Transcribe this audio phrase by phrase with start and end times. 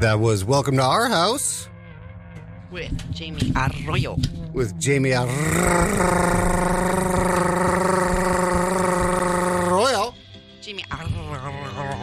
[0.00, 1.68] That was Welcome to Our House
[2.70, 4.16] With Jamie Arroyo.
[4.52, 5.32] with Jamie Arroyo.
[10.60, 11.96] Jamie Arroyo.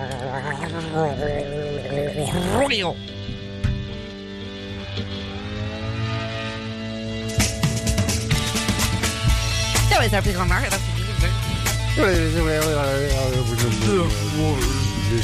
[9.89, 10.92] That was everything on market.
[12.03, 12.35] This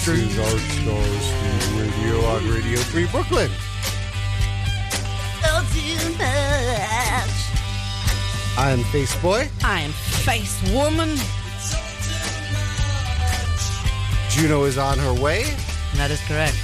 [0.07, 1.33] is Art Stars
[1.75, 3.51] Radio on Radio Free Brooklyn.
[8.57, 9.49] I'm Face Boy.
[9.61, 11.17] I'm Face Woman.
[14.29, 15.43] Juno is on her way.
[15.95, 16.55] That is correct.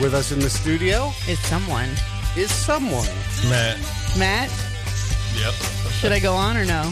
[0.00, 1.90] With us in the studio Is someone.
[2.36, 3.06] is someone.
[3.48, 3.78] Matt.
[4.18, 4.50] Matt,
[5.38, 5.54] Yep.
[5.92, 6.90] should I go on or no?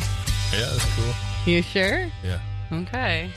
[0.53, 1.13] Yeah, that's cool.
[1.45, 2.07] You sure?
[2.23, 2.39] Yeah.
[2.73, 3.31] Okay.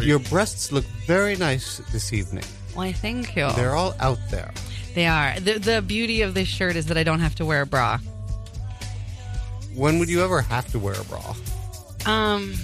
[0.00, 2.44] Your breasts look very nice this evening.
[2.74, 3.50] Why, thank you.
[3.52, 4.52] They're all out there.
[4.94, 5.38] They are.
[5.38, 7.98] The, the beauty of this shirt is that I don't have to wear a bra.
[9.74, 11.34] When would you ever have to wear a bra?
[12.04, 12.54] Um,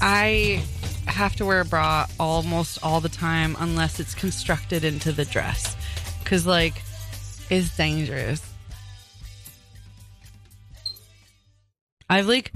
[0.00, 0.62] I
[1.06, 5.76] have to wear a bra almost all the time unless it's constructed into the dress.
[6.22, 6.74] Because, like,
[7.48, 8.42] it's dangerous.
[12.10, 12.52] I've, like,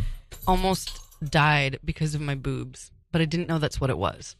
[0.51, 4.35] almost died because of my boobs, but I didn't know that's what it was.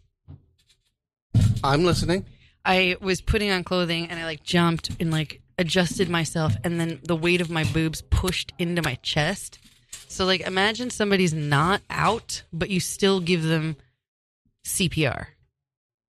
[1.63, 2.27] I'm listening.
[2.65, 6.99] I was putting on clothing and I like jumped and like adjusted myself and then
[7.05, 9.61] the weight of my boobs pushed into my chest.
[10.09, 13.77] So like imagine somebody's not out but you still give them
[14.67, 15.27] CPR.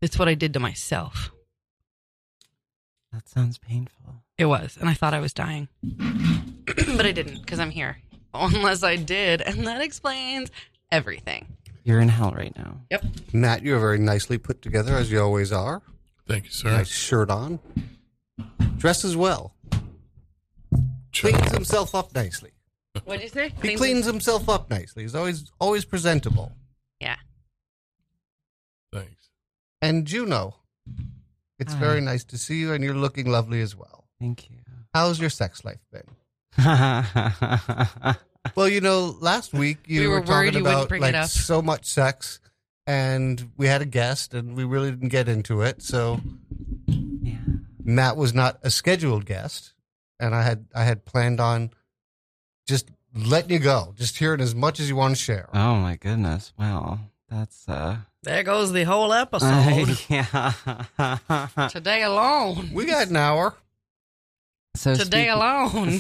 [0.02, 1.32] That's what I did to myself.
[3.14, 4.24] That sounds painful.
[4.40, 5.68] It was and I thought I was dying.
[6.66, 7.98] but I didn't cuz I'm here.
[8.56, 10.50] Unless I did and that explains
[10.92, 11.46] everything.
[11.84, 12.82] You're in hell right now.
[12.92, 13.06] Yep.
[13.34, 15.82] Matt, you're very nicely put together as you always are.
[16.28, 16.70] Thank you, sir.
[16.70, 17.60] Nice shirt on.
[18.78, 19.54] Dressed as well.
[21.12, 21.32] Chuck.
[21.34, 22.52] Cleans himself up nicely.
[23.06, 23.54] What'd you say?
[23.62, 25.04] He cleans himself up nicely.
[25.04, 26.52] He's always always presentable.
[27.00, 27.18] Yeah.
[28.94, 29.30] Thanks.
[29.82, 30.56] And Juno,
[31.60, 31.80] it's Hi.
[31.80, 34.06] very nice to see you, and you're looking lovely as well.
[34.20, 34.58] Thank you.
[34.94, 36.04] How's your sex life been?
[38.56, 41.62] Well, you know, last week you We were, were worried talking you about like so
[41.62, 42.40] much sex,
[42.88, 45.82] and we had a guest, and we really didn't get into it.
[45.82, 46.20] So
[46.88, 47.38] yeah.
[47.84, 49.74] Matt was not a scheduled guest,
[50.20, 51.70] and I had I had planned on
[52.68, 55.50] just letting you go, just hearing as much as you want to share.
[55.54, 56.52] Oh my goodness.
[56.58, 57.98] Well, that's uh.
[58.24, 59.98] There goes the whole episode.
[60.10, 60.54] yeah.
[61.70, 62.72] Today alone.
[62.74, 63.56] we got an hour.
[64.76, 66.00] So Today speak- alone.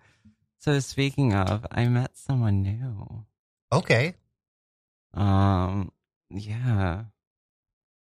[0.58, 3.24] so speaking of, I met someone new.
[3.72, 4.14] Okay.
[5.14, 5.92] Um.
[6.30, 7.04] Yeah.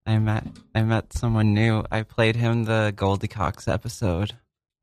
[0.07, 1.83] I met I met someone new.
[1.91, 4.33] I played him the Goldie Cox episode.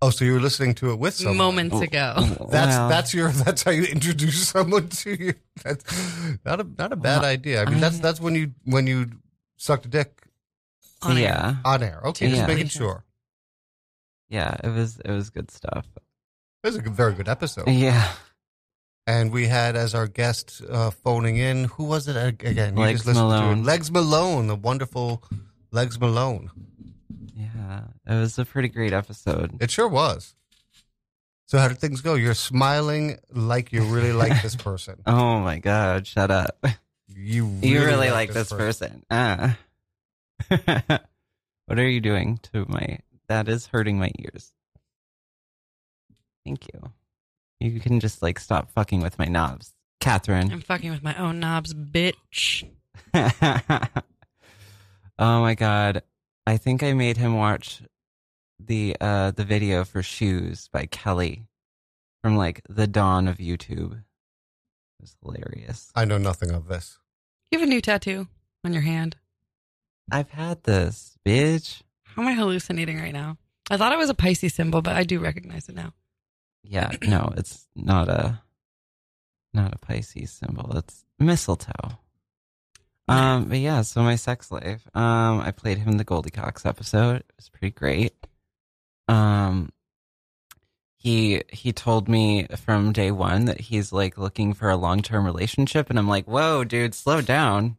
[0.00, 1.36] Oh, so you were listening to it with someone?
[1.36, 2.14] moments ago.
[2.50, 5.34] That's Well, that's your that's how you introduce someone to you.
[5.62, 5.84] That's
[6.44, 7.62] not a not a bad Uh, idea.
[7.62, 9.10] I mean, that's I- that's when you when you
[9.58, 10.22] sucked a dick
[11.02, 11.22] On air.
[11.22, 11.54] yeah.
[11.64, 12.00] on air.
[12.06, 13.04] Okay, just making sure.
[14.32, 15.84] Yeah, it was it was good stuff.
[16.65, 17.69] It was a good- very good episode.
[17.69, 18.10] Yeah.
[19.06, 21.65] And we had as our guest uh, phoning in.
[21.65, 22.76] Who was it again?
[22.76, 23.37] You Legs just listened to.
[23.41, 23.65] Malone.
[23.65, 25.22] Legs Malone, the wonderful
[25.70, 26.50] Legs Malone.
[27.37, 27.81] Yeah.
[28.06, 29.60] It was a pretty great episode.
[29.60, 30.34] It sure was.
[31.47, 32.14] So how did things go?
[32.14, 35.03] You're smiling like you really like this person.
[35.04, 36.64] Oh my god, shut up.
[37.09, 39.04] You really, you really like, this person.
[39.10, 39.59] Ah.
[40.49, 43.00] what are you doing to my
[43.32, 44.53] that is hurting my ears.
[46.44, 46.93] Thank you.
[47.60, 49.72] You can just like stop fucking with my knobs.
[50.00, 50.53] Catherine.
[50.53, 52.69] I'm fucking with my own knobs, bitch.
[53.15, 53.88] oh
[55.19, 56.03] my god.
[56.47, 57.81] I think I made him watch
[58.60, 61.47] the uh the video for shoes by Kelly
[62.22, 63.93] from like the dawn of YouTube.
[63.93, 65.90] It was hilarious.
[65.94, 66.99] I know nothing of this.
[67.50, 68.28] You have a new tattoo
[68.62, 69.17] on your hand.
[70.11, 71.82] I've had this, bitch.
[72.14, 73.38] How am I hallucinating right now?
[73.70, 75.94] I thought it was a Pisces symbol, but I do recognize it now.
[76.62, 78.43] Yeah, no, it's not a
[79.55, 80.76] not a Pisces symbol.
[80.76, 81.99] It's mistletoe.
[83.09, 84.88] Um, but yeah, so my sex life.
[84.94, 87.17] Um, I played him in the Goldie Cox episode.
[87.17, 88.14] It was pretty great.
[89.09, 89.70] Um,
[90.97, 95.25] he he told me from day one that he's like looking for a long term
[95.25, 97.76] relationship, and I'm like, whoa, dude, slow down.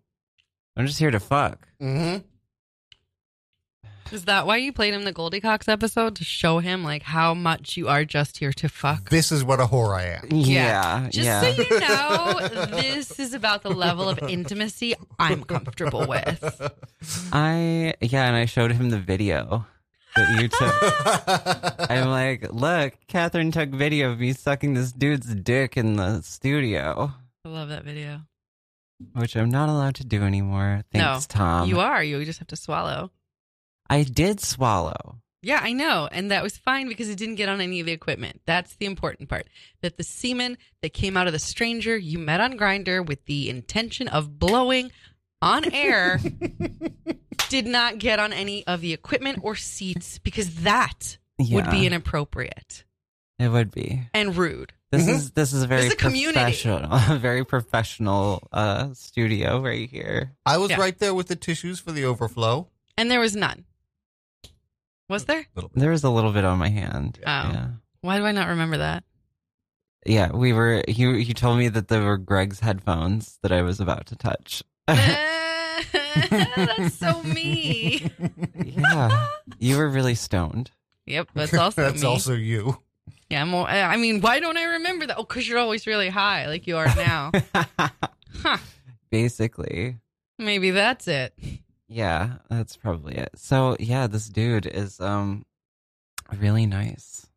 [0.75, 1.67] I'm just here to fuck.
[1.81, 2.25] Mm-hmm.
[4.13, 7.33] Is that why you played him the Goldie Cox episode to show him like how
[7.33, 9.09] much you are just here to fuck?
[9.09, 10.27] This is what a whore I am.
[10.29, 11.41] Yeah, yeah Just yeah.
[11.41, 16.43] so you know, this is about the level of intimacy I'm comfortable with.
[17.33, 19.65] I yeah, and I showed him the video
[20.15, 21.79] that you took.
[21.89, 27.11] I'm like, look, Catherine took video of me sucking this dude's dick in the studio,
[27.43, 28.21] I love that video.
[29.13, 30.83] which I'm not allowed to do anymore.
[30.91, 31.67] Thanks, Tom.
[31.67, 32.03] you are.
[32.03, 33.09] You just have to swallow.
[33.89, 35.19] I did swallow.
[35.41, 36.07] Yeah, I know.
[36.11, 38.41] And that was fine because it didn't get on any of the equipment.
[38.45, 39.47] That's the important part.
[39.81, 43.49] That the semen that came out of the stranger you met on Grindr with the
[43.49, 44.91] intention of blowing
[45.41, 46.19] on air
[47.49, 52.85] did not get on any of the equipment or seats because that would be inappropriate
[53.39, 54.03] It would be.
[54.13, 54.71] and rude.
[54.91, 55.13] This Mhm.
[55.15, 60.33] is this is a very is a professional, a very professional uh, studio right here.
[60.45, 60.79] I was Yeah.
[60.79, 62.69] right there with the tissues for the overflow.
[62.97, 63.65] And there was none.
[65.09, 65.45] Was there?
[65.73, 67.19] There was a little bit on my hand.
[67.21, 67.25] Oh.
[67.29, 67.67] Yeah.
[68.01, 69.03] Why do I not remember that?
[70.05, 70.83] Yeah, we were.
[70.87, 74.63] He he told me that there were Greg's headphones that I was about to touch.
[74.87, 78.09] that's so me.
[78.65, 79.27] yeah,
[79.59, 80.71] you were really stoned.
[81.05, 82.07] Yep, that's also That's me.
[82.07, 82.77] also you.
[83.29, 85.17] Yeah, I'm, I mean, why don't I remember that?
[85.17, 87.31] Oh, because you're always really high, like you are now.
[88.41, 88.57] huh.
[89.09, 89.97] Basically,
[90.39, 91.33] Maybe that's it.
[91.93, 93.29] Yeah, that's probably it.
[93.35, 95.45] So yeah, this dude is um
[96.37, 97.27] really nice,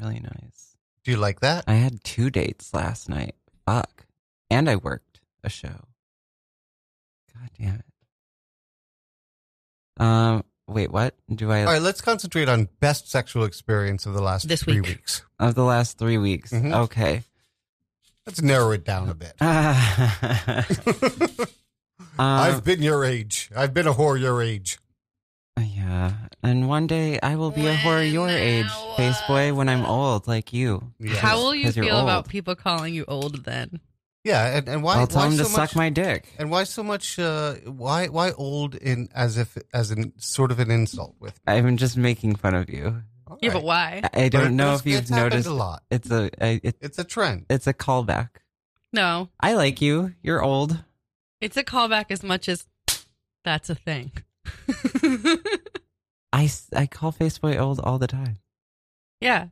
[0.00, 0.76] really nice.
[1.04, 1.64] Do you like that?
[1.66, 3.34] I had two dates last night.
[3.66, 4.06] Fuck,
[4.50, 5.86] and I worked a show.
[7.34, 7.84] God damn it.
[10.02, 11.60] Um, wait, what do I?
[11.60, 14.86] All right, let's concentrate on best sexual experience of the last This three week.
[14.88, 15.22] weeks.
[15.38, 16.52] Of the last three weeks.
[16.52, 16.74] Mhm.
[16.84, 17.22] Okay.
[18.26, 19.34] Let's narrow it down a bit.
[22.00, 23.50] um, I've been your age.
[23.56, 24.78] I've been a whore your age.
[25.58, 26.12] yeah,
[26.42, 29.84] and one day I will be a whore your age, I face boy, when I'm
[29.86, 30.92] old like you.
[30.98, 31.18] Yes.
[31.18, 33.80] How will you're feel about people calling you old then?
[34.24, 34.96] Yeah, and, and why?
[34.96, 36.32] I'll tell why him to so suck much, my dick.
[36.38, 37.18] And why so much?
[37.18, 41.38] Uh, why why old in as if as in sort of an insult with?
[41.46, 43.02] I'm just making fun of you.
[43.26, 43.54] All Yeah, right.
[43.54, 44.00] but why?
[44.14, 45.46] I I don't But know it's- if you've it's noticed.
[45.48, 45.82] a lot.
[45.90, 47.46] It's a I, it, It's a trend.
[47.50, 48.30] it's a callback.
[48.94, 50.14] No, I like you.
[50.22, 50.78] You're old.
[51.44, 52.66] It's a callback as much as
[53.44, 54.12] that's a thing.
[56.32, 58.38] I, I call Faceboy old all the time.
[59.20, 59.48] yeah.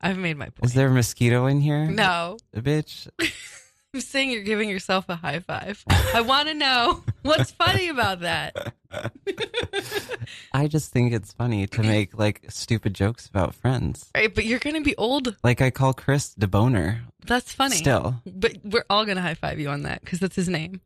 [0.00, 0.64] I've made my point.
[0.64, 1.86] Is there a mosquito in here?
[1.86, 2.36] No.
[2.54, 3.08] bitch.
[3.94, 5.82] I'm saying you're giving yourself a high five.
[6.14, 8.74] I want to know what's funny about that.
[10.52, 14.10] I just think it's funny to make like stupid jokes about friends.
[14.14, 15.36] Right, but you're going to be old.
[15.42, 17.00] Like I call Chris DeBoner.
[17.26, 17.76] That's funny.
[17.76, 20.80] Still, But we're all going to high five you on that because that's his name.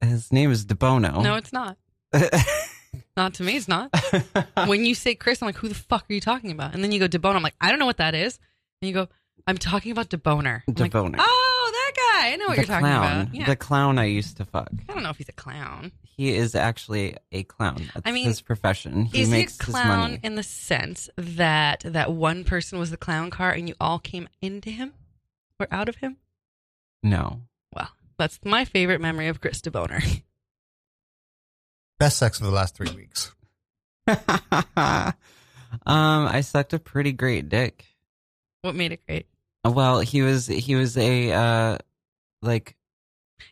[0.00, 1.22] his name is DeBono.
[1.22, 1.76] No, it's not.
[3.16, 3.90] Not to me, it's not.
[4.66, 6.74] when you say Chris, I'm like, who the fuck are you talking about?
[6.74, 7.34] And then you go DeBoner.
[7.36, 8.38] I'm like, I don't know what that is.
[8.80, 9.08] And you go,
[9.46, 10.62] I'm talking about DeBoner.
[10.66, 11.16] I'm like, DeBoner.
[11.18, 12.32] oh, that guy.
[12.32, 13.34] I know what the you're talking about.
[13.34, 13.46] Yeah.
[13.46, 14.70] The clown I used to fuck.
[14.88, 15.92] I don't know if he's a clown.
[16.18, 17.76] He is actually a clown.
[17.94, 19.04] That's I mean, his profession.
[19.04, 20.20] He is makes he a his clown money.
[20.24, 24.28] in the sense that that one person was the clown car and you all came
[24.42, 24.94] into him
[25.60, 26.16] or out of him?
[27.04, 27.42] No.
[27.72, 30.22] Well, that's my favorite memory of Chris DeBoner.
[32.00, 33.32] Best sex of the last three weeks.
[34.08, 35.14] um,
[35.86, 37.84] I sucked a pretty great dick.
[38.62, 39.26] what made it great?
[39.64, 41.78] Well, he was he was a uh
[42.42, 42.74] like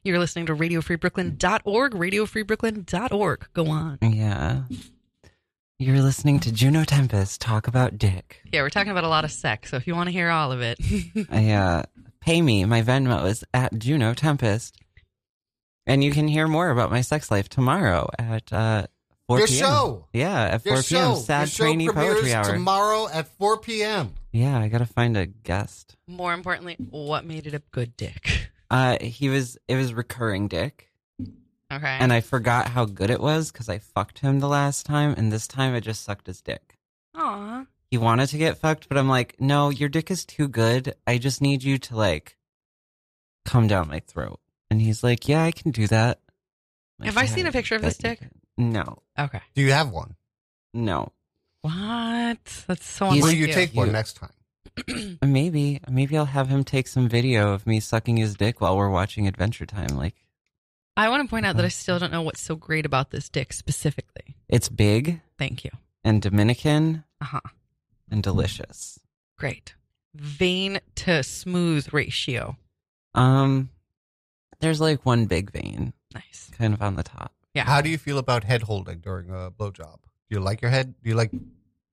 [0.02, 3.48] You're listening to radiofreebrooklyn.org, radiofreebrooklyn.org.
[3.52, 3.98] Go on.
[4.02, 4.62] yeah.
[5.78, 8.40] You're listening to Juno Tempest talk about dick.
[8.50, 10.50] Yeah, we're talking about a lot of sex, so if you want to hear all
[10.52, 10.78] of it,
[11.30, 11.82] I, uh,
[12.20, 12.64] pay me.
[12.64, 14.74] My Venmo is at Juno Tempest.
[15.86, 18.86] And you can hear more about my sex life tomorrow at uh,
[19.28, 19.58] 4 Your p.m.
[19.58, 20.06] show.
[20.12, 21.00] Yeah, at 4 Your p.m.
[21.00, 21.14] show.
[21.16, 22.44] Sad Your Trainee Poetry Hour.
[22.44, 24.14] tomorrow at 4 p.m.
[24.32, 25.94] Yeah, I got to find a guest.
[26.08, 28.50] more importantly, what made it a good dick?
[28.70, 30.90] Uh, he was, it was recurring dick.
[31.72, 31.96] Okay.
[32.00, 35.14] And I forgot how good it was because I fucked him the last time.
[35.16, 36.76] And this time I just sucked his dick.
[37.16, 37.66] Aw.
[37.90, 40.94] He wanted to get fucked, but I'm like, no, your dick is too good.
[41.06, 42.36] I just need you to like
[43.44, 44.38] come down my throat.
[44.70, 46.20] And he's like, yeah, I can do that.
[46.98, 48.20] Like, Have I "Yeah, seen a picture of bet this dick?
[48.58, 49.40] No, Okay.
[49.54, 50.16] Do you have one?
[50.74, 51.12] no.
[51.62, 52.38] What?
[52.68, 53.52] That's so He's- Will you you.
[53.52, 54.30] take one next time?
[55.22, 58.90] Maybe, maybe I'll have him take some video of me sucking his dick while we're
[58.90, 59.96] watching Adventure Time.
[59.96, 60.14] Like,
[60.96, 63.28] I want to point out that I still don't know what's so great about this
[63.28, 64.36] dick specifically.
[64.48, 65.70] it's big Thank you.
[66.04, 67.40] and Dominican Uh huh.
[68.10, 68.98] and delicious.
[69.38, 69.74] Great.
[70.14, 72.56] Vein to smooth ratio.
[73.14, 73.70] Um,
[74.60, 76.50] there's like one big vein, Nice.
[76.56, 77.32] kind of on the top.
[77.54, 77.64] Yeah.
[77.64, 79.98] How do you feel about head holding during a blowjob?
[80.28, 80.94] Do you like your head?
[81.02, 81.30] Do you like?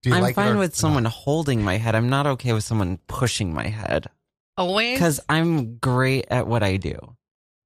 [0.04, 0.76] Do you I'm like fine or with not?
[0.76, 1.94] someone holding my head.
[1.94, 4.06] I'm not okay with someone pushing my head
[4.56, 4.94] Always.
[4.98, 7.16] because I'm great at what I do.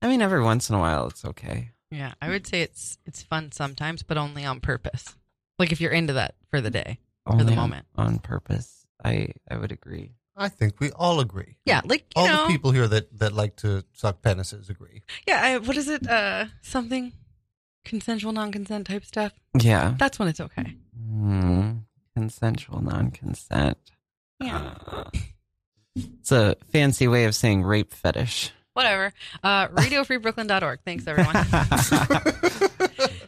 [0.01, 1.71] I mean, every once in a while, it's okay.
[1.91, 5.15] Yeah, I would say it's it's fun sometimes, but only on purpose.
[5.59, 7.01] Like if you're into that for the day.
[7.27, 7.87] For the Only on- moment.
[7.97, 8.87] on purpose.
[9.05, 10.13] I I would agree.
[10.37, 11.57] I think we all agree.
[11.67, 15.03] Yeah, like you all know, the people here that that like to suck penises agree.
[15.27, 16.09] Yeah, I, what is it?
[16.09, 17.13] Uh, something
[17.85, 19.33] consensual, non-consent type stuff.
[19.61, 19.95] Yeah.
[19.99, 20.77] That's when it's okay.
[20.97, 21.71] Hmm.
[22.19, 23.79] Consensual non-consent.
[24.41, 24.75] Yeah,
[25.95, 28.51] It's a fancy way of saying rape fetish.
[28.73, 29.13] whatever.
[29.45, 30.81] Uh, RadioFreeBrooklyn.org.
[30.85, 31.33] Thanks, everyone.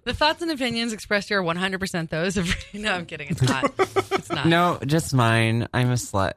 [0.04, 2.52] the thoughts and opinions expressed here are 100% those of.
[2.74, 3.28] No, I'm kidding.
[3.30, 3.72] It's not.
[3.78, 4.46] It's not.
[4.46, 5.68] no, just mine.
[5.72, 6.32] I'm a slut.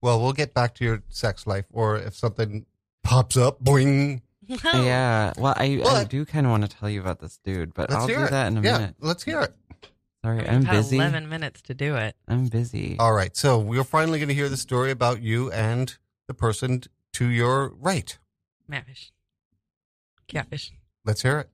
[0.00, 2.66] Well, we'll get back to your sex life, or if something
[3.02, 4.20] pops up, boing.
[4.48, 5.32] Yeah.
[5.38, 8.08] Well, I, I do kind of want to tell you about this dude, but I'll
[8.08, 8.30] do it.
[8.30, 8.94] that in a yeah, minute.
[9.00, 9.54] let's hear it.
[10.24, 10.96] Sorry, We've I'm had busy.
[10.96, 12.14] 11 minutes to do it.
[12.28, 12.96] I'm busy.
[12.98, 15.96] All right, so we're finally going to hear the story about you and
[16.28, 16.82] the person
[17.14, 18.18] to your right.
[18.70, 19.10] Matfish.
[20.28, 20.72] Catfish.
[21.04, 21.50] Let's hear it.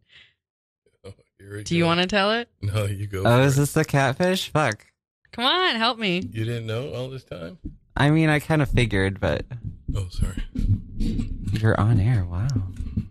[1.06, 2.49] Oh, here we Do you want to tell it?
[2.61, 3.20] No, you go.
[3.20, 3.61] Oh, for is it.
[3.61, 4.50] this the catfish?
[4.50, 4.87] Fuck.
[5.32, 6.16] Come on, help me.
[6.32, 7.58] You didn't know all this time?
[7.96, 9.46] I mean, I kind of figured, but
[9.94, 10.42] Oh, sorry.
[10.96, 12.25] you're on air.
[12.25, 12.49] Wow.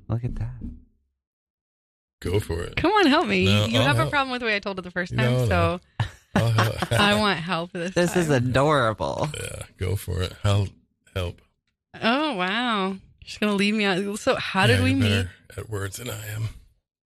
[0.10, 0.54] Look at that.
[2.25, 2.75] Go for it.
[2.75, 3.46] Come on, help me.
[3.46, 5.32] No, you I'll have a problem with the way I told it the first time,
[5.32, 6.05] No, so no.
[6.36, 6.91] I'll help.
[7.00, 8.22] I want help this This time.
[8.24, 9.29] is adorable.
[9.41, 10.34] Yeah, go for it.
[10.44, 10.67] I'll
[11.15, 11.39] help.
[12.01, 12.88] Oh wow.
[13.24, 14.20] You're gonna leave me out.
[14.20, 15.10] So how did Yeah, we you're meet?
[15.10, 16.50] better At words than I am.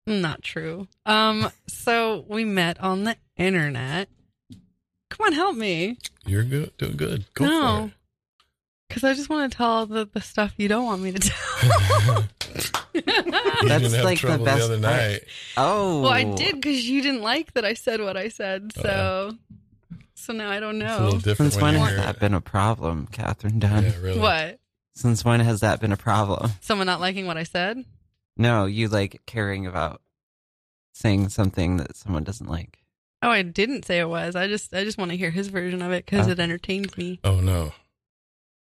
[0.05, 0.87] Not true.
[1.05, 4.09] Um, so we met on the internet.
[5.09, 5.97] Come on, help me.
[6.25, 6.75] You're good.
[6.77, 7.25] Doing good.
[7.35, 7.91] Go No.
[8.89, 11.19] For Because I just want to tell the, the stuff you don't want me to
[11.19, 12.23] tell.
[12.93, 14.81] That's have like the best the other part.
[14.81, 15.23] night.
[15.57, 16.01] Oh.
[16.01, 18.71] well, I did because you didn't like that I said what I said.
[18.77, 19.31] Oh, so,
[20.15, 21.11] so now I don't It's a know.
[21.19, 22.19] different Since when when has that it.
[22.19, 23.83] been a problem, Catherine Dunn?
[23.85, 24.19] Yeah, really.
[24.19, 24.59] What?
[24.95, 26.51] Since when has that been a problem?
[26.61, 27.83] Someone not liking what I said?
[28.37, 30.01] No, you like caring about
[30.93, 32.77] saying something that someone doesn't like.
[33.23, 34.35] Oh, I didn't say it was.
[34.35, 36.31] I just I just want to hear his version of it because Oh.
[36.31, 37.19] it entertains me.
[37.23, 37.71] Oh no,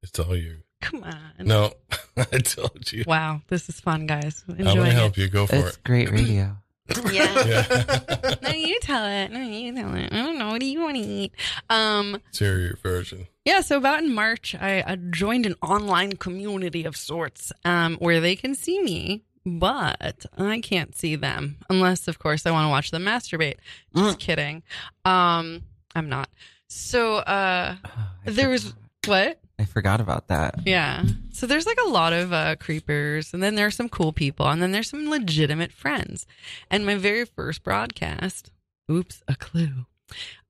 [0.04, 0.58] it's all you.
[0.80, 1.16] Come on.
[1.46, 1.73] No,
[2.16, 3.04] I told you.
[3.06, 4.44] Wow, this is fun, guys.
[4.49, 5.28] I'm gonna Enjoying help you.
[5.28, 5.84] Go for It's it.
[5.84, 6.56] great radio.
[7.11, 7.44] Yeah.
[7.46, 8.34] Yeah.
[8.42, 9.32] no, you tell it.
[9.32, 10.12] No, you tell it.
[10.12, 10.49] I don't know.
[10.49, 11.32] What do you want to eat?
[11.70, 13.26] Um, Let's hear your version.
[13.46, 13.62] yeah.
[13.62, 18.37] So about in March, I, I joined an online community of sorts, um, where they
[18.37, 22.90] can see me, but I can't see them unless, of course, I want to watch
[22.90, 23.56] them masturbate.
[23.96, 24.62] Just kidding.
[25.06, 25.62] Um,
[25.96, 26.28] I'm not.
[26.68, 27.90] So, uh, Oh,
[28.26, 28.75] There was-
[29.06, 29.40] what?
[29.58, 30.61] I forgot about that.
[30.66, 31.04] Yeah.
[31.32, 34.61] So there's like a lot of uh, creepers, and then there's some cool people, and
[34.61, 36.26] then there's some legitimate friends.
[36.70, 38.50] And my very first broadcast,
[38.90, 39.87] oops, a clue.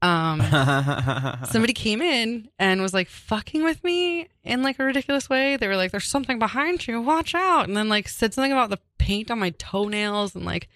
[0.03, 0.41] Um,
[1.47, 5.57] somebody came in and was like fucking with me in like a ridiculous way.
[5.57, 8.71] They were like, "There's something behind you, watch out!" And then like said something about
[8.71, 10.69] the paint on my toenails, and like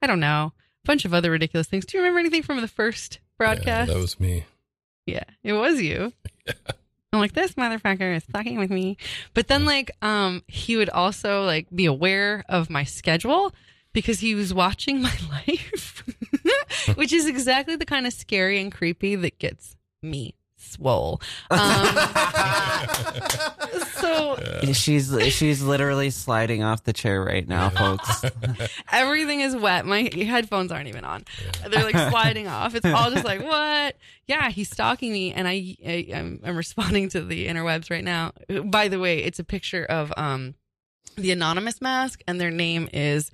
[0.00, 0.52] I don't know,
[0.84, 1.84] a bunch of other ridiculous things.
[1.84, 3.88] Do you remember anything from the first broadcast?
[3.88, 4.44] Yeah, that was me.
[5.06, 6.12] Yeah, it was you.
[7.12, 8.96] I'm like, this motherfucker is fucking with me.
[9.34, 13.52] But then like um he would also like be aware of my schedule
[13.92, 16.04] because he was watching my life.
[16.94, 20.34] Which is exactly the kind of scary and creepy that gets me
[20.72, 21.20] swole.
[21.50, 21.60] Um,
[23.94, 24.38] so
[24.72, 28.24] she's she's literally sliding off the chair right now, folks.
[28.92, 29.86] everything is wet.
[29.86, 31.24] My headphones aren't even on.
[31.68, 32.74] They're like sliding off.
[32.74, 33.96] It's all just like what?
[34.26, 38.32] Yeah, he's stalking me, and I, I I'm, I'm responding to the interwebs right now.
[38.64, 40.54] By the way, it's a picture of um
[41.16, 43.30] the anonymous mask, and their name is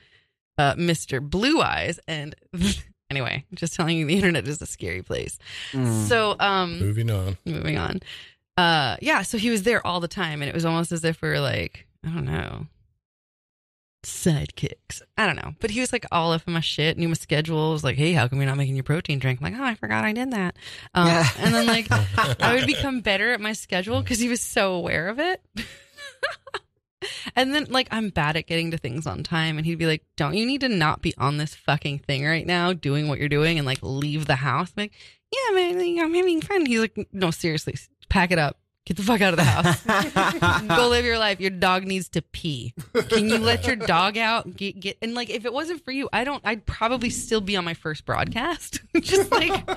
[0.59, 1.21] uh, Mr.
[1.23, 2.01] Blue Eyes.
[2.09, 2.35] And
[3.11, 5.39] anyway, just telling you, the internet is a scary place.
[5.73, 6.07] Mm.
[6.09, 7.37] So um Moving on.
[7.45, 8.01] moving on.
[8.57, 11.23] Uh yeah, so he was there all the time and it was almost as if
[11.23, 12.67] we were like, I don't know,
[14.05, 15.03] sidekicks.
[15.17, 15.55] I don't know.
[15.61, 18.13] But he was like all up in my shit, knew my schedule, was like, Hey,
[18.13, 19.41] how come you're not making your protein drink?
[19.41, 20.57] I'm like, Oh, I forgot I did that.
[20.95, 21.29] Um, Yeah.
[21.39, 21.87] and then like
[22.41, 25.41] I would become better at my schedule because he was so aware of it.
[27.37, 30.05] and then like I'm bad at getting to things on time and he'd be like,
[30.17, 33.29] Don't you need to not be on this fucking thing right now doing what you're
[33.29, 34.73] doing and like leave the house?
[34.77, 34.93] I'm like,
[35.33, 36.67] yeah, man, I'm having fun.
[36.67, 37.77] He's like, no, seriously,
[38.09, 38.59] pack it up.
[38.87, 40.67] Get the fuck out of the house.
[40.79, 41.41] Go live your life.
[41.41, 42.73] Your dog needs to pee.
[43.11, 44.57] Can you let your dog out?
[44.57, 46.41] Get, get and like if it wasn't for you, I don't.
[46.43, 48.81] I'd probably still be on my first broadcast.
[49.03, 49.69] Just like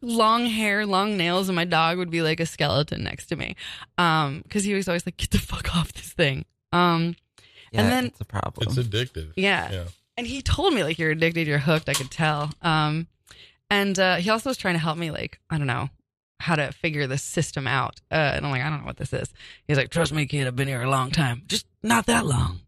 [0.00, 3.56] long hair, long nails, and my dog would be like a skeleton next to me.
[3.98, 6.44] Um, because he was always like, get the fuck off this thing.
[6.72, 7.16] Um,
[7.70, 8.68] yeah, and then- it's a problem.
[8.68, 9.32] It's addictive.
[9.36, 9.70] yeah.
[9.70, 9.84] Yeah.
[10.16, 11.88] and he told me like you're addicted, you're hooked.
[11.88, 12.50] I could tell.
[12.62, 13.06] Um,
[13.70, 15.88] and uh, he also was trying to help me like I don't know
[16.40, 18.00] how to figure this system out.
[18.10, 19.32] Uh, and I'm like I don't know what this is.
[19.66, 20.46] He's like, trust me, kid.
[20.46, 22.60] I've been here a long time, just not that long.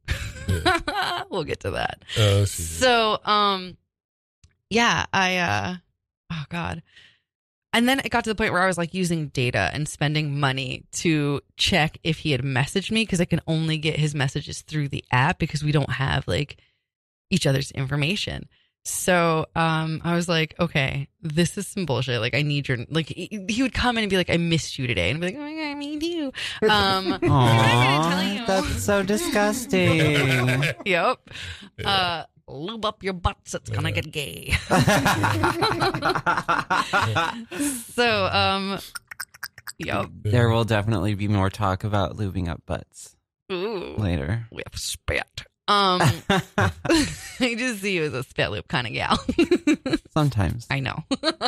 [1.30, 2.04] we'll get to that.
[2.18, 2.44] Oh.
[2.44, 3.76] So, um,
[4.70, 5.74] yeah, I, uh,
[6.32, 6.82] oh God.
[7.74, 10.38] And then it got to the point where I was like using data and spending
[10.38, 14.62] money to check if he had messaged me because I can only get his messages
[14.62, 16.58] through the app because we don't have like
[17.30, 18.48] each other's information.
[18.86, 22.20] So um, I was like, okay, this is some bullshit.
[22.20, 23.06] Like, I need your like.
[23.08, 25.26] He he would come in and be like, I missed you today, and I'd be
[25.28, 26.32] like, oh my god, me too.
[26.68, 28.46] Um, what am I gonna tell you?
[28.46, 30.64] That's so disgusting.
[30.84, 31.18] yep.
[31.78, 31.88] Yeah.
[31.88, 33.54] Uh, lube up your butts.
[33.54, 34.52] It's gonna get gay.
[37.92, 38.78] so, um,
[39.78, 40.10] yep.
[40.22, 43.16] there will definitely be more talk about lubing up butts
[43.52, 44.46] Ooh, later.
[44.50, 45.44] we have spit.
[45.66, 49.18] Um, I just see you as a spit lube kind of gal.
[50.12, 50.66] Sometimes.
[50.70, 51.04] I know.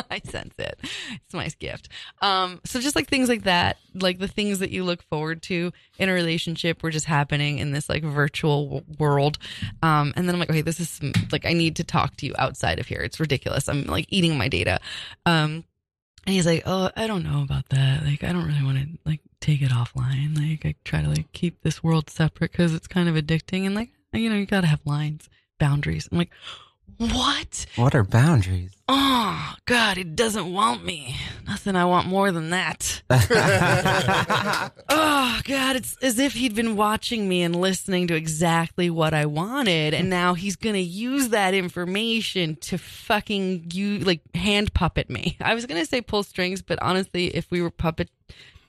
[0.09, 0.79] I sense it.
[0.81, 1.89] It's my gift.
[2.21, 5.71] Um, so just like things like that, like the things that you look forward to
[5.99, 9.37] in a relationship were just happening in this like virtual w- world.
[9.83, 12.25] Um, and then I'm like, okay, this is some, like, I need to talk to
[12.25, 13.01] you outside of here.
[13.01, 13.69] It's ridiculous.
[13.69, 14.79] I'm like eating my data.
[15.25, 15.63] Um,
[16.25, 18.03] and he's like, oh, I don't know about that.
[18.03, 20.37] Like, I don't really want to like take it offline.
[20.37, 23.65] Like, I try to like keep this world separate because it's kind of addicting.
[23.65, 26.07] And like, you know, you got to have lines, boundaries.
[26.11, 26.31] I'm like,
[26.97, 27.65] what?
[27.75, 28.71] What are boundaries?
[28.89, 31.15] Oh God, he doesn't want me.
[31.45, 33.01] Nothing I want more than that.
[34.89, 39.25] Oh God, it's as if he'd been watching me and listening to exactly what I
[39.25, 45.37] wanted, and now he's gonna use that information to fucking you like hand puppet me.
[45.41, 48.09] I was gonna say pull strings, but honestly, if we were puppet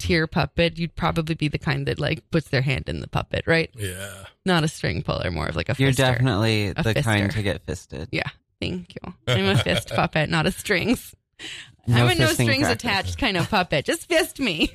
[0.09, 3.45] tier puppet, you'd probably be the kind that like puts their hand in the puppet,
[3.47, 3.71] right?
[3.77, 4.25] Yeah.
[4.47, 5.75] Not a string puller, more of like a.
[5.79, 5.97] You're fister.
[5.97, 8.09] definitely the kind to get fisted.
[8.11, 8.29] Yeah,
[8.61, 9.15] thank you.
[9.27, 11.15] I'm a fist puppet, not a strings.
[11.87, 12.85] No I'm a no strings practice.
[12.85, 13.85] attached kind of puppet.
[13.85, 14.71] Just fist me.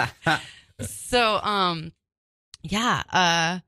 [0.80, 1.92] so, um,
[2.62, 3.02] yeah.
[3.10, 3.58] Uh,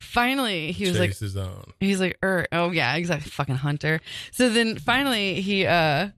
[0.00, 1.64] finally, he was like, his own.
[1.80, 4.00] he's like, er, oh yeah, exactly, fucking hunter.
[4.30, 6.08] So then finally, he, uh,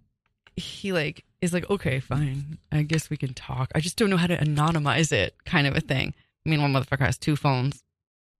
[0.57, 2.59] he like is like, okay, fine.
[2.73, 3.71] I guess we can talk.
[3.75, 6.15] I just don't know how to anonymize it, kind of a thing.
[6.47, 7.83] I mean, one motherfucker has two phones.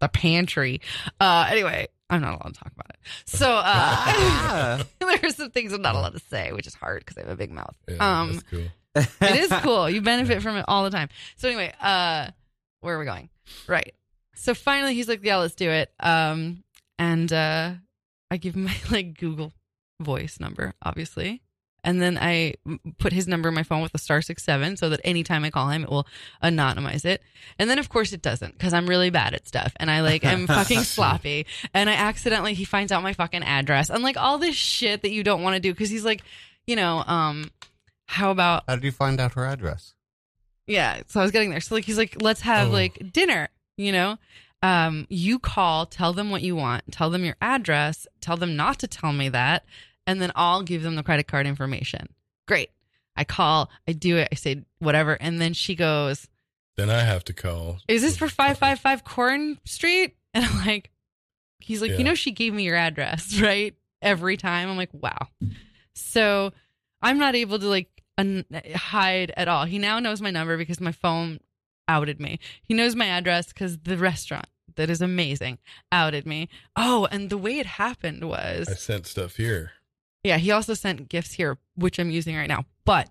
[0.01, 0.81] The pantry.
[1.21, 2.99] Uh, anyway, I'm not allowed to talk about it.
[3.27, 7.17] So, uh, there are some things I'm not allowed to say, which is hard because
[7.17, 7.75] I have a big mouth.
[7.89, 9.29] Yeah, um, that's cool.
[9.29, 9.89] it is cool.
[9.89, 11.09] You benefit from it all the time.
[11.37, 12.31] So anyway, uh,
[12.81, 13.31] where are we going?
[13.67, 13.95] Right.
[14.35, 16.65] So finally, he's like, "Yeah, let's do it." Um,
[16.99, 17.73] and uh,
[18.31, 19.53] I give him my like Google
[20.01, 21.41] Voice number, obviously,
[21.85, 22.55] and then I
[22.99, 25.51] put his number in my phone with a star six seven, so that anytime I
[25.51, 26.07] call him, it will
[26.43, 27.23] anonymize it.
[27.59, 30.25] And then, of course, it doesn't because I'm really bad at stuff, and I like
[30.25, 31.47] am fucking sloppy.
[31.73, 35.13] And I accidentally he finds out my fucking address and like all this shit that
[35.13, 36.23] you don't want to do because he's like,
[36.67, 37.51] you know, um,
[38.07, 39.95] how about How did you find out her address?
[40.67, 41.61] yeah, so I was getting there.
[41.61, 42.73] So like he's like, let's have Oh.
[42.73, 44.17] like dinner, you know?
[44.63, 48.79] Um, you call, tell them what you want, tell them your address, tell them not
[48.79, 49.67] to tell me that,
[50.07, 52.09] and then I'll give them the credit card information.
[52.49, 52.71] Great.
[53.17, 56.27] I call, I do it, I say whatever, and then she goes,
[56.77, 57.79] Then I have to call.
[57.89, 60.17] Is this for five five five Corn Street?
[60.35, 60.91] And I'm like,
[61.61, 61.99] he's like, Yeah.
[61.99, 63.75] you know, she gave me your address, right?
[64.03, 64.69] Every time.
[64.69, 65.29] I'm like, wow.
[65.95, 66.53] So
[67.01, 67.89] I'm not able to like
[68.19, 69.65] un- hide at all.
[69.65, 71.39] He now knows my number because my phone
[71.87, 72.41] outed me.
[72.63, 75.59] He knows my address because the restaurant that is amazing
[75.93, 76.49] outed me.
[76.75, 79.73] Oh, and the way it happened was I sent stuff here.
[80.25, 82.65] Yeah, he also sent gifts here, which I'm using right now.
[82.85, 83.09] But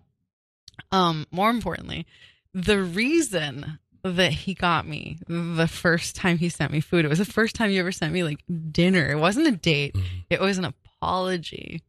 [0.91, 2.05] um, more importantly,
[2.53, 7.19] the reason that he got me the first time he sent me food, it was
[7.19, 9.09] the first time you ever sent me like dinner.
[9.11, 10.25] It wasn't a date, Mhm.
[10.29, 11.81] it was an apology.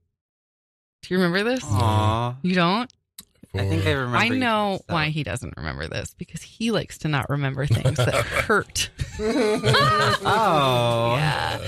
[1.02, 1.64] Do you remember this?
[1.64, 2.36] Aw.
[2.42, 2.90] You don't?
[3.56, 4.16] I think I remember.
[4.16, 4.94] I know saying stuff.
[4.94, 8.90] why he doesn't remember this because he likes to not remember things that hurt.
[10.26, 11.14] Oh.
[11.18, 11.58] yeah.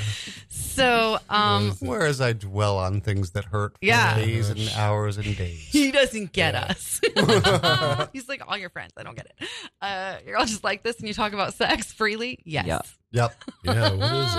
[0.76, 4.16] So, um, Whereas I dwell on things that hurt for Yeah.
[4.16, 5.58] days and hours and days.
[5.58, 6.64] He doesn't get Yeah.
[6.70, 7.00] us.
[8.12, 8.92] He's like all your friends.
[8.96, 9.48] I don't get it.
[9.80, 12.38] Uh, you're all just like this, and you talk about sex freely.
[12.44, 12.80] Yes, Yeah.
[13.10, 13.44] Yep.
[13.64, 14.34] yeah, what is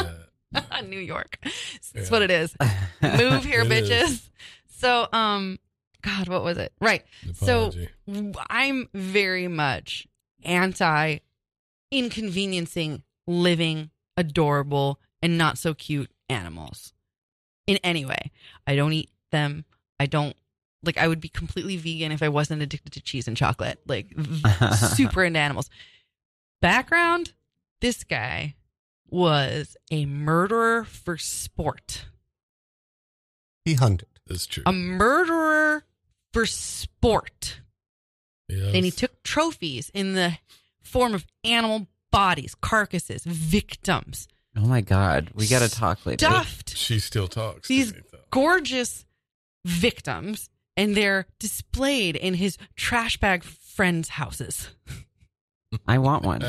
[0.53, 0.85] that?
[0.87, 1.37] New York.
[1.43, 2.09] That's Yeah.
[2.09, 2.55] what it is.
[3.01, 3.89] Move here, It is.
[3.89, 4.29] bitches.
[4.69, 5.59] So, um,
[6.03, 6.71] God, what was it?
[6.79, 7.03] Right.
[7.33, 7.71] So
[8.49, 10.07] I'm very much
[10.43, 11.17] anti
[11.91, 16.93] inconveniencing living, adorable, and not so cute animals
[17.65, 18.31] in any way.
[18.65, 19.65] I don't eat them.
[19.99, 20.35] I don't
[20.83, 23.79] like I would be completely vegan if I wasn't addicted to cheese and chocolate.
[23.87, 24.13] Like
[24.77, 25.69] super into animals.
[26.61, 27.33] Background,
[27.81, 28.55] this guy
[29.09, 32.05] was a murderer for sport.
[33.63, 34.07] He hunted.
[34.25, 34.63] That's true.
[34.65, 35.85] A murderer
[36.33, 37.61] for sport.
[38.49, 38.73] Yes.
[38.73, 40.37] And he took trophies in the
[40.81, 46.25] form of animal bodies, carcasses, victims, Oh my god, we got to talk later.
[46.25, 47.67] stuffed She still talks.
[47.67, 48.17] These to me, though.
[48.31, 49.05] gorgeous
[49.65, 54.69] victims, and they're displayed in his trash bag friends' houses.
[55.87, 56.43] I want one.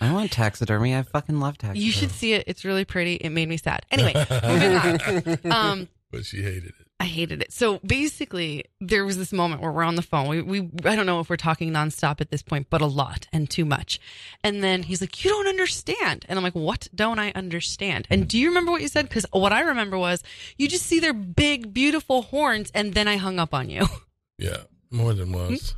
[0.00, 0.94] I want taxidermy.
[0.94, 1.84] I fucking love taxidermy.
[1.84, 2.44] You should see it.
[2.46, 3.14] It's really pretty.
[3.14, 3.80] It made me sad.
[3.90, 4.12] Anyway,
[4.44, 5.38] moving on.
[5.50, 6.86] Um, but she hated it.
[7.00, 7.52] I hated it.
[7.52, 10.26] So basically, there was this moment where we're on the phone.
[10.28, 13.28] We, we, I don't know if we're talking nonstop at this point, but a lot
[13.32, 14.00] and too much.
[14.42, 18.26] And then he's like, "You don't understand," and I'm like, "What don't I understand?" And
[18.26, 19.08] do you remember what you said?
[19.08, 20.24] Because what I remember was
[20.56, 23.86] you just see their big, beautiful horns, and then I hung up on you.
[24.40, 24.58] Yeah,
[24.92, 25.34] more than hmm?
[25.34, 25.74] once.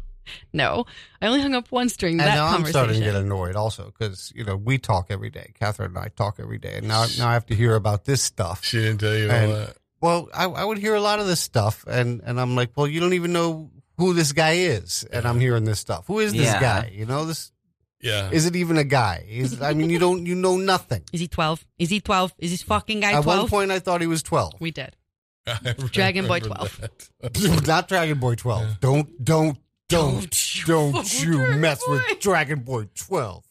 [0.52, 0.84] no,
[1.22, 2.72] I only hung up once during And that now I'm conversation.
[2.72, 5.52] starting to get annoyed also because, you know, we talk every day.
[5.58, 6.74] Catherine and I talk every day.
[6.76, 8.62] And now, now I have to hear about this stuff.
[8.64, 9.76] She didn't tell you And- all that.
[10.00, 11.84] Well, I, I would hear a lot of this stuff.
[11.86, 15.04] And, and I'm like, well, you don't even know who this guy is.
[15.12, 16.06] And I'm hearing this stuff.
[16.06, 16.60] Who is this Yeah.
[16.60, 16.90] guy?
[16.94, 17.52] You know, this
[18.00, 18.30] Yeah.
[18.30, 19.26] is it even a guy?
[19.28, 21.02] Is, I mean, you don't, you know nothing.
[21.12, 21.66] Is he twelve?
[21.78, 22.32] Is he twelve?
[22.38, 23.50] Is this fucking guy At one twelve?
[23.50, 24.54] point, I thought he was 12.
[24.60, 24.96] We did.
[25.46, 26.80] I Dragon Boy remember 12.
[27.20, 27.66] that.
[27.66, 28.80] Not Dragon Boy 12.
[28.80, 29.58] Don't, don't,
[29.88, 31.92] don't, Don't you don't fuck with you Dragon mess Boy.
[32.08, 33.44] with Dragon Boy 12.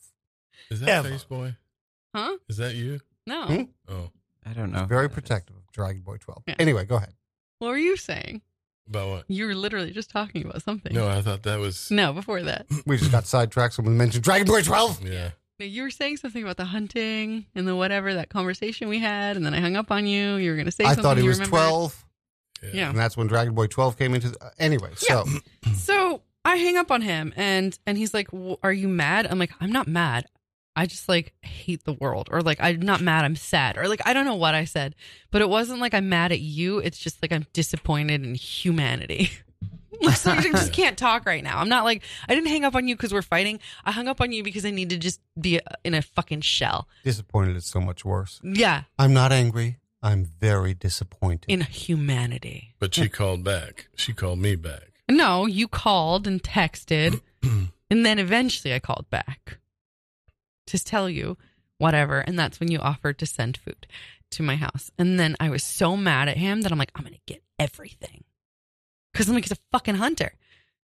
[0.72, 1.10] Is that Ever.
[1.10, 1.56] Face Boy?
[2.16, 2.38] Huh?
[2.48, 3.00] Is that you?
[3.28, 3.46] No.
[3.46, 3.62] Hmm?
[3.88, 4.10] Oh,
[4.46, 4.86] I don't know.
[4.86, 6.44] Very who protective of Dragon Boy 12.
[6.48, 6.56] Yeah.
[6.60, 7.14] Anyway, go ahead.
[7.60, 8.42] What were you saying?
[8.88, 9.26] about what?
[9.28, 10.94] You were literally just talking about something.
[10.94, 11.92] No, I thought that was.
[11.92, 12.66] No, before that.
[12.88, 13.76] We just got sidetracked.
[13.76, 15.06] Someone mentioned Dragon Boy 12.
[15.06, 15.30] Yeah.
[15.60, 19.36] No, you were saying something about the hunting and the whatever that conversation we had,
[19.38, 20.36] and then I hung up on you.
[20.38, 21.06] You were going to say I something.
[21.06, 21.58] I thought he you was remembered.
[21.60, 22.06] 12.
[22.74, 22.90] Yeah.
[22.90, 24.30] And that's when Dragon Boy 12 came into.
[24.32, 25.26] The, uh, anyway, so
[25.76, 29.38] So I hang up on him, and and he's like, "W- "Are you mad?" I'm
[29.38, 30.26] like, "I'm not mad.
[30.80, 33.26] I just like hate the world, or like I'm not mad.
[33.26, 34.96] I'm sad, or like I don't know what I said,
[35.30, 36.80] but it wasn't like I'm mad at you.
[36.80, 39.30] It's just like I'm disappointed in humanity."
[40.16, 41.60] so you just can't talk right now.
[41.60, 43.60] I'm not like I didn't hang up on you because we're fighting.
[43.84, 46.42] I hung up on you because I need to just be uh, in a fucking
[46.42, 46.88] shell.
[47.04, 48.40] disappointed is so much worse.
[48.42, 49.80] Yeah, I'm not angry.
[50.02, 51.52] I'm very disappointed.
[51.52, 52.74] in humanity.
[52.80, 53.90] But she called back.
[53.98, 54.94] She called me back.
[55.12, 59.59] No, you called and texted, and then eventually I called back
[60.70, 61.38] to tell you
[61.78, 62.20] whatever.
[62.20, 63.88] And that's when you offered to send food
[64.32, 64.92] to my house.
[64.98, 67.42] And then I was so mad at him that I'm like, I'm going to get
[67.58, 68.24] everything.
[69.14, 70.34] Because I'm like, he's a fucking hunter.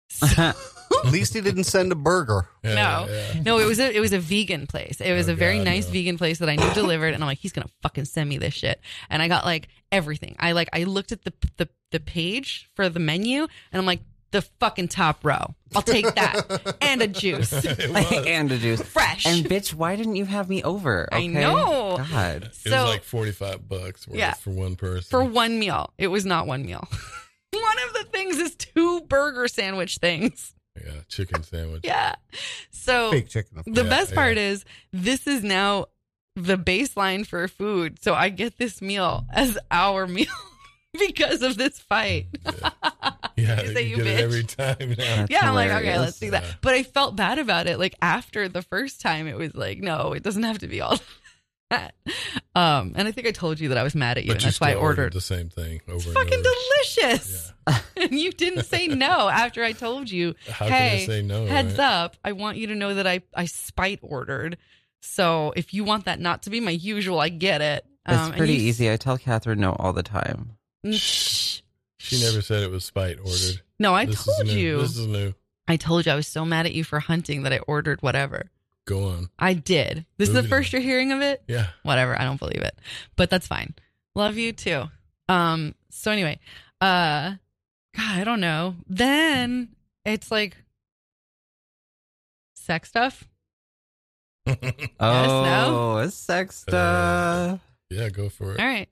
[0.08, 0.52] So-
[1.04, 2.48] At least he didn't send a burger.
[2.64, 3.06] Yeah, No.
[3.10, 3.42] yeah.
[3.44, 5.00] no, it was a it was a vegan place.
[5.00, 5.92] It was Oh, a very God, nice no.
[5.92, 8.54] vegan place that I knew delivered, and I'm like, he's gonna fucking send me this
[8.54, 8.80] shit.
[9.10, 10.36] And I got like everything.
[10.38, 13.48] I like I looked at the the the page for the menu, and
[13.80, 14.00] I'm like,
[14.36, 15.54] the fucking top row.
[15.74, 18.82] I'll take that and a juice, and a juice.
[18.82, 19.26] fresh.
[19.26, 21.08] And bitch, why didn't you have me over?
[21.10, 21.96] I know.
[22.10, 22.44] God.
[22.44, 24.34] It so was like 45 bucks worth Yeah.
[24.34, 25.08] for one person.
[25.10, 26.86] for one meal, it was not one meal.
[27.52, 30.54] one of the things is two burger sandwich things.
[30.76, 31.80] yeah, chicken sandwich.
[31.84, 32.14] Yeah.
[32.70, 33.62] So Fake chicken.
[33.66, 34.50] The Yeah, best part yeah.
[34.50, 35.86] is this is now
[36.36, 38.02] the baseline for food.
[38.02, 40.26] So I get this meal as our meal
[41.06, 42.26] because of this fight.
[43.38, 44.18] Yeah, You say you you get bitch.
[44.18, 45.16] it every time now.
[45.16, 46.42] That's yeah, I'm like, okay, let's do that.
[46.62, 47.78] But I felt bad about it.
[47.78, 50.98] Like after the first time, it was like, no, it doesn't have to be all
[51.68, 51.94] that.
[52.54, 54.42] Um, and I think I told you that I was mad at you, But and
[54.42, 55.12] you that's why I still ordered.
[55.12, 56.48] the same thing over It's and fucking over.
[56.48, 57.52] delicious.
[57.98, 61.44] and you didn't say no after I told you, How hey, can I say no?
[61.44, 61.80] heads right?
[62.04, 64.56] up, I want you to know that I, I spite ordered.
[65.02, 67.84] So if you want that not to be my usual, I get it.
[68.08, 68.90] It's Um, and pretty you- easy.
[68.90, 70.52] I tell Catherine no all the time.
[70.92, 71.60] Shh.
[71.98, 73.62] She never said it was spite ordered.
[73.78, 74.80] No, I This told you.
[74.80, 75.34] This is new.
[75.68, 78.50] I told you I was so mad at you for hunting that I ordered whatever.
[78.86, 79.30] Go on.
[79.38, 80.06] I did.
[80.16, 80.80] This is the first on.
[80.80, 81.42] you're hearing of it.
[81.48, 81.66] Yeah.
[81.82, 82.16] Whatever.
[82.20, 82.78] I don't believe it,
[83.16, 83.74] but that's fine.
[84.14, 84.84] Love you too.
[85.28, 85.74] Um.
[85.90, 86.38] So anyway,
[86.80, 87.34] uh,
[87.96, 88.76] God, I don't know.
[88.88, 89.70] Then
[90.04, 90.56] it's like
[92.54, 93.24] sex stuff.
[95.00, 97.60] Oh, it's sex Uh, stuff.
[97.90, 98.60] Yeah, go for it.
[98.60, 98.88] All right.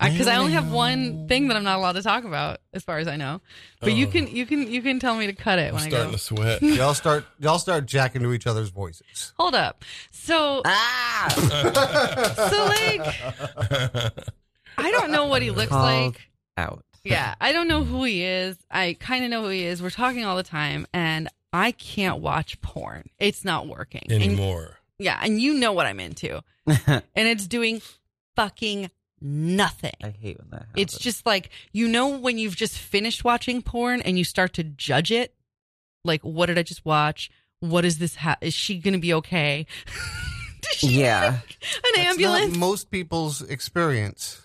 [0.00, 2.98] Because I, only have one thing that I'm not allowed to talk about, as far
[2.98, 3.40] as I know.
[3.80, 4.10] But you Oh.
[4.10, 6.16] can, you can, you can tell me to cut it I'm when I starting go.
[6.16, 6.62] to sweat.
[6.62, 7.24] Y'all start.
[7.40, 9.32] Y'all start jacking to each other's voices.
[9.38, 9.84] Hold up.
[10.10, 11.28] So, Ah!
[12.50, 14.12] so like,
[14.76, 16.20] I don't know what he looks Called like.
[16.56, 16.84] Out.
[17.04, 18.56] Yeah, I don't know who he is.
[18.70, 19.82] I kind of know who he is.
[19.82, 23.08] We're talking all the time, and I can't watch porn.
[23.18, 24.76] It's not working And- Anymore.
[24.98, 27.80] yeah, and you know what I'm into, and it's doing
[28.38, 29.94] fucking nothing.
[30.02, 30.74] I hate when that happens.
[30.76, 34.64] It's just like you know when you've just finished watching porn and you start to
[34.64, 35.34] judge it.
[36.04, 37.30] Like, what did I just watch?
[37.60, 38.14] What is this?
[38.16, 39.66] Ha- is she gonna be okay?
[40.80, 41.26] Yeah.
[41.34, 41.40] An
[41.96, 42.52] That's ambulance.
[42.52, 44.40] not most people's experience.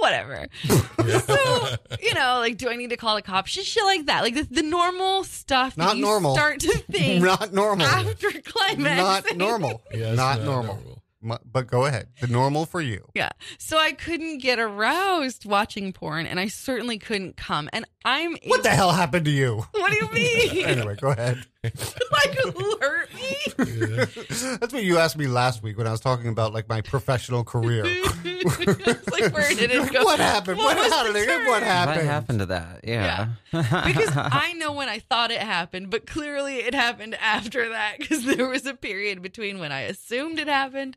[0.00, 0.46] Whatever.
[1.20, 1.66] So,
[2.02, 3.52] you know, like, do I need to call the cops?
[3.52, 4.22] Just shit like that.
[4.22, 6.34] Like the, the normal stuff that Not you normal.
[6.34, 7.86] start to think Not normal.
[7.86, 9.26] after climax.
[9.26, 9.82] Not normal.
[9.92, 10.76] Yeah, it's not, normal.
[10.76, 12.08] Mu- But go ahead.
[12.20, 13.04] The normal for you.
[13.14, 13.30] Yeah.
[13.58, 17.68] So I couldn't get aroused watching porn, and I certainly couldn't come.
[17.72, 19.64] And I'm What the hell happened to you?
[19.72, 20.64] What do you mean?
[20.64, 21.44] anyway, go ahead.
[21.64, 23.36] like who hurt me?
[23.58, 24.04] Yeah.
[24.58, 27.42] That's what you asked me last week when I was talking about like my professional
[27.42, 27.84] career.
[27.84, 30.04] Like where did it go?
[30.04, 30.58] What happened?
[30.58, 31.46] What, was the happened?
[31.46, 31.96] What happened?
[31.96, 32.80] What happened to that?
[32.84, 33.30] Yeah.
[33.50, 38.24] because I know when I thought it happened, but clearly it happened after that because
[38.24, 40.96] there was a period between when I assumed it happened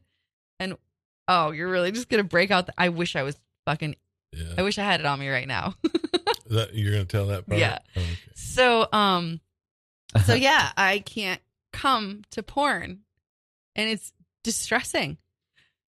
[0.62, 0.78] and
[1.28, 2.68] oh, you're really just gonna break out.
[2.68, 3.96] The, I wish I was fucking.
[4.34, 4.54] Yeah.
[4.58, 5.76] I wish I had it on me right now.
[6.52, 7.60] That, you're going to tell that part?
[7.60, 7.80] Yeah.
[7.96, 8.06] Okay.
[8.36, 9.40] so um,
[10.26, 13.04] so yeah, I can't come to porn,
[13.76, 14.12] and it's
[14.44, 15.18] distressing.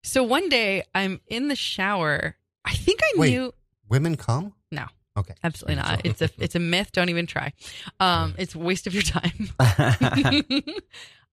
[0.03, 2.37] So one day I'm in the shower.
[2.63, 3.31] I think I Wait.
[3.31, 3.53] knew.
[3.89, 4.53] Women come?
[4.71, 4.85] No.
[5.17, 5.33] Okay.
[5.43, 6.05] Absolutely not.
[6.05, 6.93] It's a it's a myth.
[6.93, 7.51] Don't even try.
[7.99, 9.49] Um, it's a waste of your time.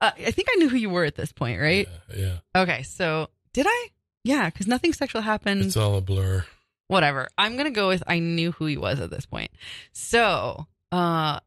[0.01, 1.89] Uh, I think I knew who you were at this point, right?
[2.15, 2.39] Yeah.
[2.55, 2.63] yeah.
[2.63, 3.89] Okay, so did I?
[4.25, 5.63] Yeah, because nothing sexual happened.
[5.63, 6.45] It's all a blur.
[6.89, 7.29] Whatever.
[7.39, 9.51] I'm gonna go with I knew who he was at this point.
[9.93, 11.41] So, uh,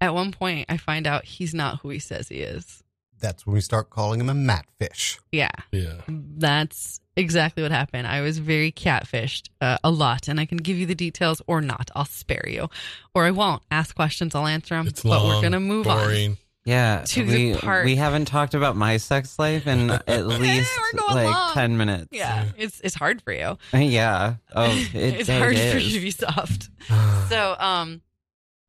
[0.00, 2.82] at one point, I find out he's not who he says he is.
[3.20, 5.18] That's when we start calling him a matfish.
[5.30, 6.00] Yeah, Yeah.
[6.08, 8.08] that's exactly what happened.
[8.08, 11.60] I was very catfished uh, a lot, and I can give you the details or
[11.60, 11.90] not.
[11.94, 12.68] I'll spare you,
[13.14, 13.62] or I won't.
[13.70, 14.88] Ask questions, I'll answer them.
[14.88, 15.28] It's but long.
[15.28, 16.36] we're gonna move on.
[16.64, 17.02] Yeah.
[17.06, 20.70] To the we, we haven't talked about my sex life in at least
[21.08, 21.54] like long.
[21.54, 22.08] 10 minutes.
[22.12, 23.58] Yeah, it's it's hard for you.
[23.72, 24.36] Yeah.
[24.54, 26.70] Oh, it, it's it hard for you to be soft.
[27.28, 28.02] So um,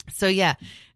[0.10, 0.53] so yeah,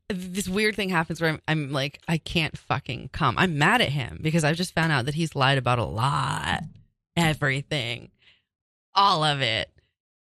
[0.07, 3.37] this weird thing happens where I'm, I'm like I can't fucking come.
[3.37, 6.63] I'm mad at him because I've just found out that he's lied about a lot,
[7.17, 8.09] everything,
[8.95, 9.69] all of it.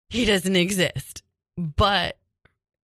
[0.10, 1.24] He doesn't exist,
[1.58, 2.17] but.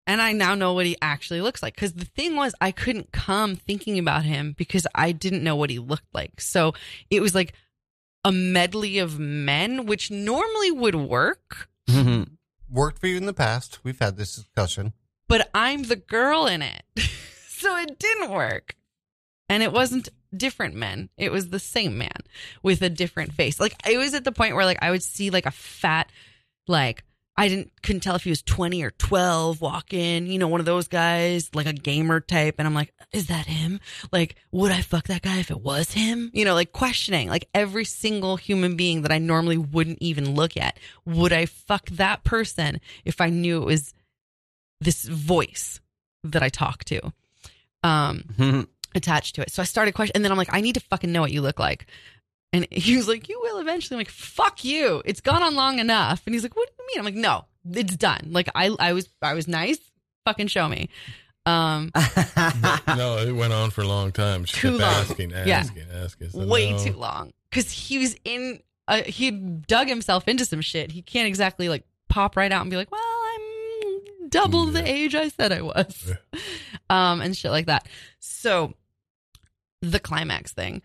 [0.06, 1.74] And I now know what he actually looks like.
[1.74, 5.70] Because the thing was, I couldn't come thinking about him because I didn't know what
[5.70, 6.40] he looked like.
[6.40, 6.74] So
[7.10, 7.54] it was like
[8.24, 12.24] a medley of men, which normally would work, mm-hmm.
[12.70, 13.78] Worked for you in the past.
[13.84, 14.94] We've had this discussion.
[15.28, 16.82] but I'm the girl in it.
[17.48, 18.74] so it didn't work.
[19.48, 21.10] And it wasn't different men.
[21.16, 22.18] It was the same man
[22.62, 23.60] with a different face.
[23.60, 26.10] Like it was at the point where like I would see like a fat
[26.66, 27.04] like
[27.37, 30.61] I didn't couldn't tell if he was 20 or 12 walk in, you know, one
[30.61, 33.81] of those guys, like a gamer type and I'm like, is that him?
[34.12, 36.31] Like would I fuck that guy if it was him?
[36.33, 40.57] You know, like questioning like every single human being that I normally wouldn't even look
[40.57, 40.79] at.
[41.07, 43.94] Would I fuck that person if I knew it was
[44.81, 45.81] this voice
[46.23, 47.12] that I talk to
[47.83, 49.51] um, attached to it.
[49.51, 51.42] So I started questioning, and then I'm like, I need to fucking know what you
[51.42, 51.87] look like.
[52.54, 53.96] And he was like, You will eventually.
[53.96, 55.02] I'm like, Fuck you.
[55.04, 56.22] It's gone on long enough.
[56.24, 56.98] And he's like, What do you mean?
[57.00, 58.28] I'm like, No, it's done.
[58.30, 59.78] Like I, I was, I was nice.
[60.24, 60.88] Fucking show me.
[61.46, 61.90] Um,
[62.96, 64.44] no, it went on for a long time.
[64.44, 64.94] She Too kept long.
[64.94, 65.58] asking, Yeah.
[65.58, 66.30] asking, asking.
[66.30, 66.78] So way no.
[66.78, 68.60] too long because he was in.
[68.86, 70.92] Uh, he dug himself into some shit.
[70.92, 75.14] He can't exactly like pop right out and be like, "Well, I'm double the age
[75.14, 76.12] I said I was,"
[76.90, 77.88] um, and shit like that.
[78.20, 78.74] So,
[79.82, 80.82] the climax thing.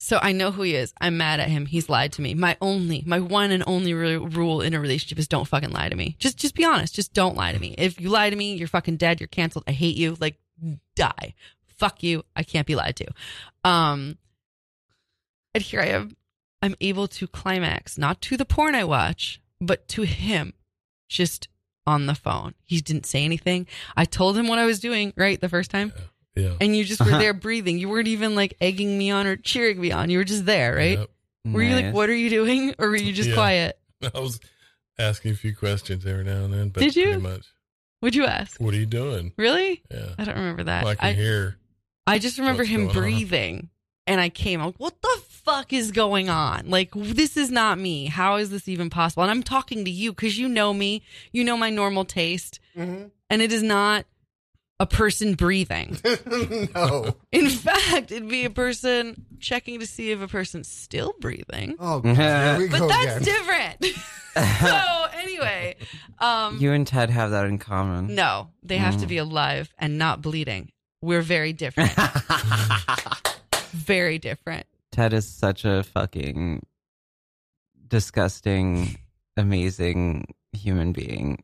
[0.00, 0.94] So I know who he is.
[1.00, 1.66] I'm mad at him.
[1.66, 2.32] He's lied to me.
[2.34, 5.88] My only, my one and only ru- rule in a relationship is don't fucking lie
[5.88, 6.14] to me.
[6.20, 6.94] Just, just be honest.
[6.94, 7.74] Just don't lie to me.
[7.76, 9.20] If you lie to me, you're fucking dead.
[9.20, 9.64] You're canceled.
[9.66, 10.16] I hate you.
[10.20, 10.36] Like,
[10.94, 11.34] die.
[11.66, 12.24] Fuck you.
[12.36, 13.06] I can't be lied to.
[13.64, 14.18] Um,
[15.52, 16.16] and here I am.
[16.62, 20.54] I'm able to climax, not to the porn I watch, but to him,
[21.08, 21.48] just
[21.86, 22.54] on the phone.
[22.64, 23.66] He didn't say anything.
[23.96, 25.92] I told him what I was doing, right, the first time.
[25.96, 26.02] Yeah.
[26.36, 27.78] And you just were there breathing.
[27.78, 30.08] You weren't even like egging me on or cheering me on.
[30.10, 30.98] You were just there, right?
[30.98, 31.10] Yep.
[31.46, 31.94] Were you like, Nice.
[31.94, 32.74] what are you doing?
[32.78, 33.34] Or were you just Yeah.
[33.34, 33.78] quiet?
[34.14, 34.38] I was
[34.98, 37.04] asking a few questions every now and then, but Did you?
[37.06, 37.46] pretty much,
[38.00, 38.60] What'd you ask?
[38.60, 39.32] what are you doing?
[39.36, 39.82] Really?
[39.90, 40.10] Yeah.
[40.18, 40.84] I don't remember that.
[40.84, 41.56] Well, I can I, hear.
[42.06, 42.94] I just remember what's him going on.
[43.02, 43.70] breathing.
[44.06, 46.70] And I came, I'm like, what the fuck is going on?
[46.70, 48.06] Like, this is not me.
[48.06, 49.22] How is this even possible?
[49.22, 51.02] And I'm talking to you because you know me.
[51.32, 52.58] You know my normal taste.
[52.76, 53.08] Mm-hmm.
[53.28, 54.06] And it is not
[54.80, 55.98] a person breathing.
[56.74, 57.16] no.
[57.32, 61.74] In fact, it'd be a person checking to see if a person's still breathing.
[61.80, 62.16] Oh, God.
[62.16, 63.22] Here we But go that's again.
[63.22, 63.84] different.
[64.60, 65.76] so anyway,
[66.20, 68.14] um, you and Ted have that in common.
[68.14, 69.08] no, they have to Mm.
[69.08, 70.70] be alive and not bleeding.
[71.02, 71.90] We're very different.
[73.72, 74.66] very different.
[74.92, 76.62] Ted is such a fucking
[77.86, 78.98] disgusting,
[79.36, 81.42] amazing human being.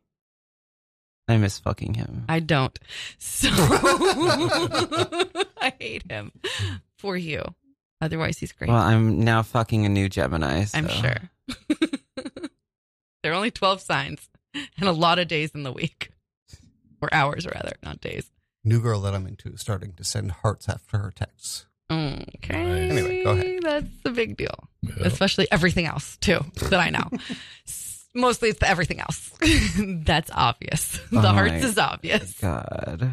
[1.26, 2.24] I miss fucking him.
[2.28, 2.78] I don't.
[3.18, 3.48] So
[5.60, 6.32] I hate him
[6.98, 7.42] for you.
[8.00, 8.68] Otherwise, he's great.
[8.68, 10.66] Well, I'm now fucking a new Gemini.
[10.74, 11.16] I'm sure.
[13.22, 14.28] there are only 12 signs
[14.78, 16.10] and a lot of days in the week.
[17.00, 18.30] Or hours, rather, not days.
[18.62, 21.66] New girl that I'm into is starting to send hearts after her texts.
[21.90, 22.64] Okay.
[22.64, 22.92] Nice.
[22.92, 23.58] Anyway, go ahead.
[23.62, 24.68] That's a big deal.
[24.82, 27.10] Well, Especially everything else, too, that I know.
[28.14, 29.30] S- Mostly it's the everything else.
[29.78, 30.98] That's obvious.
[31.10, 32.38] The Oh hearts my is obvious.
[32.40, 33.12] God.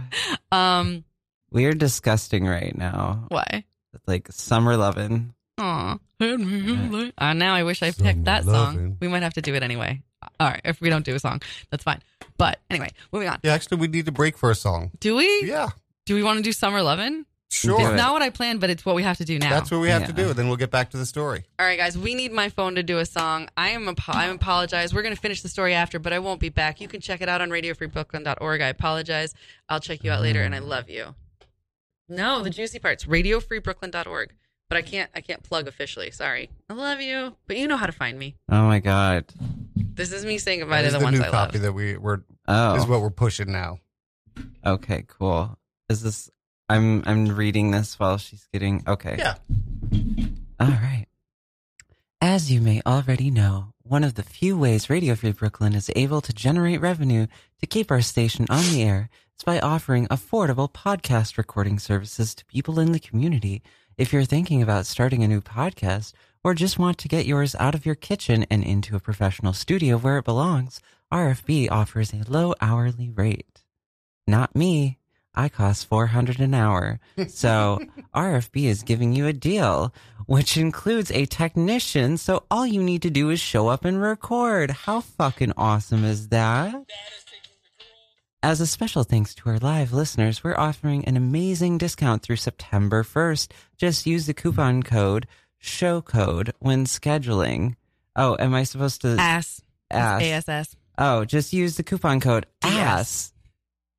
[0.52, 1.04] Um,
[1.52, 3.26] We are disgusting right now.
[3.30, 3.66] why?
[4.08, 5.34] Like summer lovin'.
[5.58, 5.98] Aw.
[6.22, 8.76] Uh, now I wish I picked that Summer song.
[8.76, 8.98] lovin'.
[9.02, 10.02] We might have to do it anyway.
[10.40, 12.02] All right, if we don't do a song, that's fine.
[12.38, 13.40] But anyway, moving on.
[13.44, 14.92] Yeah, actually, we need to break for a song.
[15.00, 15.44] Do we?
[15.46, 15.70] Yeah,
[16.06, 17.26] Do we want to do Summer Lovin'?
[17.52, 17.80] Sure.
[17.82, 19.50] It's not what I planned, but it's what we have to do now.
[19.50, 20.34] That's what we have to do.
[20.34, 21.44] Then we'll get back to the story.
[21.60, 23.50] All right, guys, we need my phone to do a song.
[23.58, 24.94] I am apo- I apologize.
[24.94, 26.80] We're going to finish the story after, but I won't be back.
[26.82, 28.62] You can check it out on radiofreebrooklyn.org.
[28.62, 29.34] I apologize.
[29.70, 31.16] I'll check you out later, and I love you.
[32.10, 33.06] No, the juicy parts.
[33.06, 34.34] Radiofreebrooklyn.org.
[34.70, 36.12] But I can't I can't plug officially.
[36.12, 36.50] Sorry.
[36.70, 38.36] I love you, but you know how to find me.
[38.50, 39.26] Oh my God.
[39.76, 41.64] This is me saying goodbye That to is the, ones new I copy love.
[41.64, 42.86] that we we're is Oh.
[42.88, 43.80] what we're pushing now.
[44.66, 45.58] Okay, cool.
[45.90, 46.30] Is this
[46.72, 49.16] I'm I'm reading this while she's getting okay.
[49.18, 49.36] Yeah.
[50.60, 51.06] All right.
[52.22, 56.22] As you may already know, one of the few ways Radio Free Brooklyn is able
[56.22, 57.28] to generate revenue
[57.60, 62.46] to keep our station on the air is by offering affordable podcast recording services to
[62.46, 63.62] people in the community.
[63.98, 67.76] If you're thinking about starting a new podcast or just want to get yours out
[67.76, 70.80] of your kitchen and into a professional studio where it belongs,
[71.12, 73.64] RFB offers a low hourly rate.
[74.26, 75.00] Not me.
[75.34, 77.00] I cost 400 an hour.
[77.30, 77.80] So
[78.16, 79.94] RFB is giving you a deal,
[80.26, 82.18] which includes a technician.
[82.18, 84.72] So all you need to do is show up and record.
[84.72, 86.76] How fucking awesome is that?
[88.44, 93.04] As a special thanks to our live listeners, we're offering an amazing discount through September
[93.04, 93.52] 1st.
[93.78, 95.28] Just use the coupon code
[95.60, 97.76] show code when scheduling.
[98.16, 99.62] Oh, am I supposed to Ass.
[99.92, 100.50] ask?
[100.50, 100.76] ASS.
[100.98, 103.32] Oh, just use the coupon code ASS.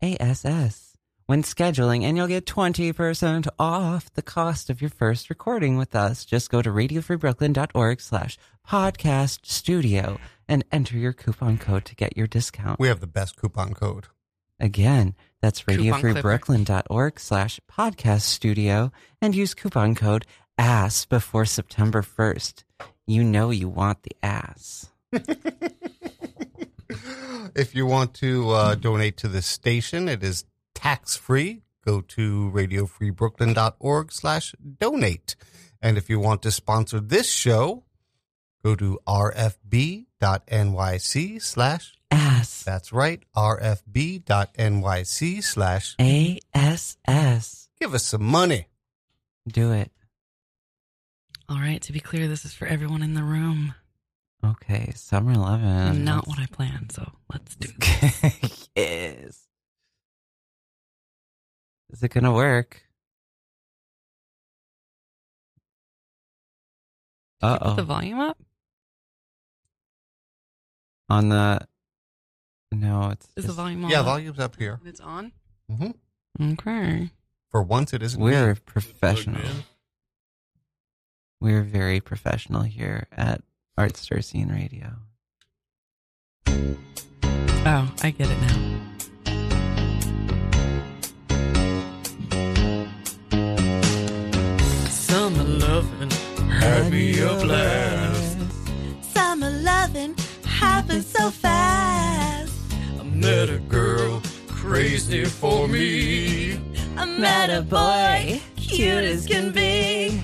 [0.03, 0.92] ASS
[1.33, 6.27] when scheduling and you'll get 20% off the cost of your first recording with us.
[6.27, 8.37] Just go to radiofreebrooklyn.org slash
[8.69, 12.79] podcast studio and enter your coupon code to get your discount.
[12.79, 14.09] We have the best coupon code.
[14.61, 16.21] Again, that's Coupon clipper.
[16.21, 18.93] radiofreebrooklyn.org slash podcast studio
[19.23, 20.27] and use coupon code
[20.59, 22.65] ASS before September 1st.
[23.07, 24.91] You know you want the ass.
[27.55, 30.45] If you want to uh, donate to the station, it is
[30.83, 31.63] tax free.
[31.85, 35.35] Go to radiofreebrooklyn.org slash donate.
[35.81, 37.83] And if you want to sponsor this show,
[38.65, 40.07] go to rfb.nyc
[41.43, 42.63] slash, Ass.
[42.63, 44.23] that's right, rfb.nyc
[45.43, 47.69] slash, ASS.
[47.81, 48.69] give us some money.
[49.49, 49.91] Do it.
[51.49, 53.75] All right, to be clear, this is for everyone in the room.
[54.45, 56.05] Okay, Summer 11.
[56.05, 58.69] not Let's- what I planned, so let's do it.
[58.77, 59.49] yes.
[61.93, 62.83] Is it going to work?
[67.41, 67.85] Uh Put the oh.
[67.85, 68.39] volume up?
[71.11, 71.67] On the.
[72.71, 73.29] No, it's.
[73.37, 73.91] Is the volume on?
[73.91, 74.81] Yeah, volume's up here.
[74.85, 75.33] It's on?
[75.69, 75.91] hmm
[76.41, 77.11] Okay.
[77.51, 78.21] For once, it isn't.
[78.21, 79.43] We're plugged professional.
[81.41, 83.43] We're very professional here at
[83.77, 84.93] Art Star Scene Radio.
[86.47, 88.92] Oh, I get it now.
[95.73, 96.11] Loving
[96.51, 98.37] had me a blast.
[99.15, 102.53] Summer loving happens so fast.
[103.01, 106.61] I met a girl crazy for me.
[106.97, 110.21] I met a boy, cute as can be.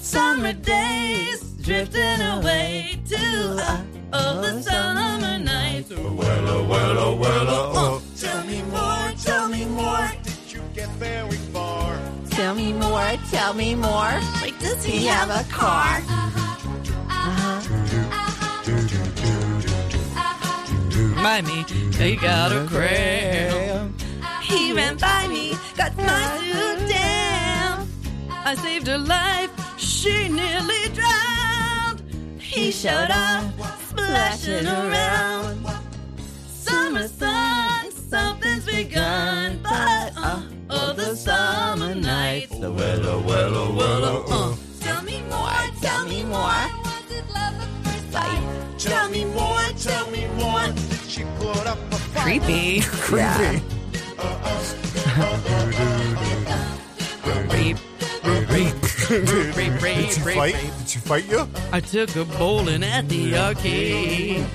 [0.00, 3.24] Summer days drifting away to
[3.70, 3.82] uh,
[4.12, 5.90] all the summer nights.
[5.90, 8.02] Well, oh, well, oh, well, oh, oh.
[8.18, 10.10] Tell me more, tell me more.
[10.24, 11.96] Did you get very far?
[12.30, 14.18] Tell me more, tell me more.
[14.60, 16.02] Does he have a car?
[17.08, 17.60] Uh-huh.
[21.22, 21.64] By me,
[21.98, 23.94] they got a cram.
[24.42, 27.88] He ran by me, got my suit down.
[28.30, 29.50] I saved her life.
[29.78, 32.02] She nearly drowned.
[32.38, 33.44] He showed up,
[33.88, 35.66] splashing around.
[36.48, 37.69] Summer sun,
[38.10, 39.60] something's begun.
[39.62, 42.52] But uh, oh, the summer nights.
[42.56, 44.58] Well, well, oh, well, oh, oh.
[44.80, 46.62] Tell me more, tell me more.
[48.12, 50.66] Like, tell me more, tell me more.
[50.66, 52.22] Did she put up a fight?
[52.24, 52.80] Creepy.
[52.80, 53.62] Creepy.
[57.46, 57.76] Creep.
[59.08, 60.54] Did you fight?
[60.78, 61.48] Did you fight you?
[61.72, 64.46] I took a bowling at the arcade.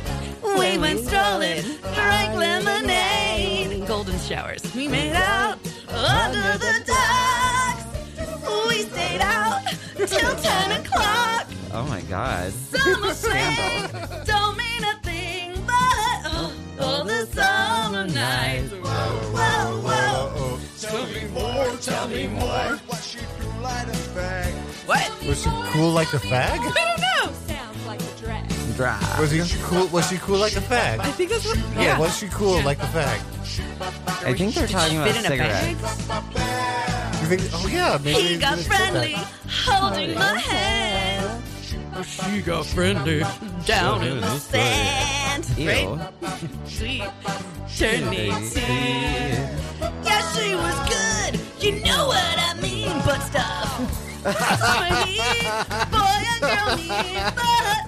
[0.57, 3.85] We went strolling, drank lemonade.
[3.87, 4.61] Golden showers.
[4.73, 5.57] We made out
[5.89, 7.83] under the docks.
[8.69, 9.61] We stayed out
[9.95, 11.47] till 10 o'clock.
[11.73, 12.53] Oh my god.
[12.53, 13.89] Summer rain
[14.25, 18.71] don't mean a thing, but oh, all the summer nights.
[18.71, 20.59] Whoa, whoa, whoa.
[20.79, 22.77] Tell me more, tell me more.
[22.87, 24.53] What she do light a fag.
[24.87, 25.27] What?
[25.27, 26.91] Was she cool like a fag?
[28.75, 28.99] a drag.
[28.99, 29.19] Dry.
[29.19, 29.87] Was he cool?
[29.87, 30.99] Was she cool like a fag?
[30.99, 31.57] I think that's what.
[31.75, 33.19] Yeah, was she cool like a fag?
[34.25, 35.77] I think they're talking about fit in a bag?
[35.77, 37.21] cigarettes.
[37.21, 37.41] You think?
[37.53, 39.15] Oh yeah, maybe He got gonna say friendly,
[39.65, 41.43] holding my hand.
[42.05, 43.23] She got friendly
[43.65, 45.47] down in the sand.
[45.57, 45.67] Ew.
[45.67, 46.09] Right?
[46.65, 47.03] Sweet.
[47.77, 48.59] Turn me to.
[50.03, 51.39] Yeah, she was good.
[51.63, 54.01] You know what I mean, but stuff.
[54.25, 55.47] Summer heat,
[55.91, 57.84] boy and girl meet, but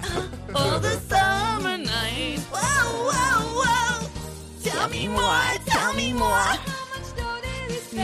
[0.58, 2.44] all the summer nights.
[2.54, 4.08] Whoa, whoa, whoa.
[4.62, 6.52] Tell me more, tell me more.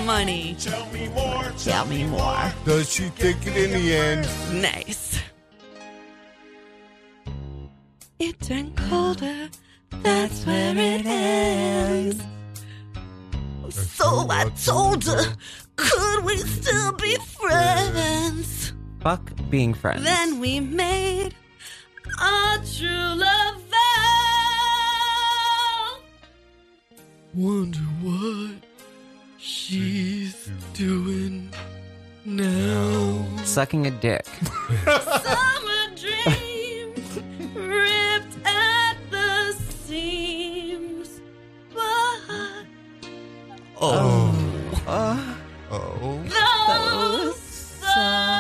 [0.05, 0.57] Money.
[0.59, 2.53] Tell me more, Tell me more.
[2.67, 4.29] Does she take it in the end?
[4.61, 5.23] Nice.
[8.19, 9.49] It turned colder.
[10.03, 12.23] That's where it ends.
[13.71, 15.35] So I told her,
[15.77, 18.73] could we still be friends?
[19.01, 20.05] Fuck being friends.
[20.05, 21.35] Then we made
[22.21, 23.77] a true love vow.
[27.35, 28.55] Wonder what
[29.39, 31.51] she's doing
[32.25, 33.27] now.
[33.45, 34.27] Sucking a dick.
[34.85, 37.19] Summer dreams
[37.55, 39.53] ripped at the
[39.85, 41.21] seams,
[41.73, 42.65] but
[43.81, 44.35] Oh,
[44.87, 45.37] Oh.
[45.71, 46.23] oh.
[46.29, 48.34] those summer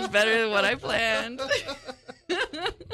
[0.00, 1.40] much better than what I planned.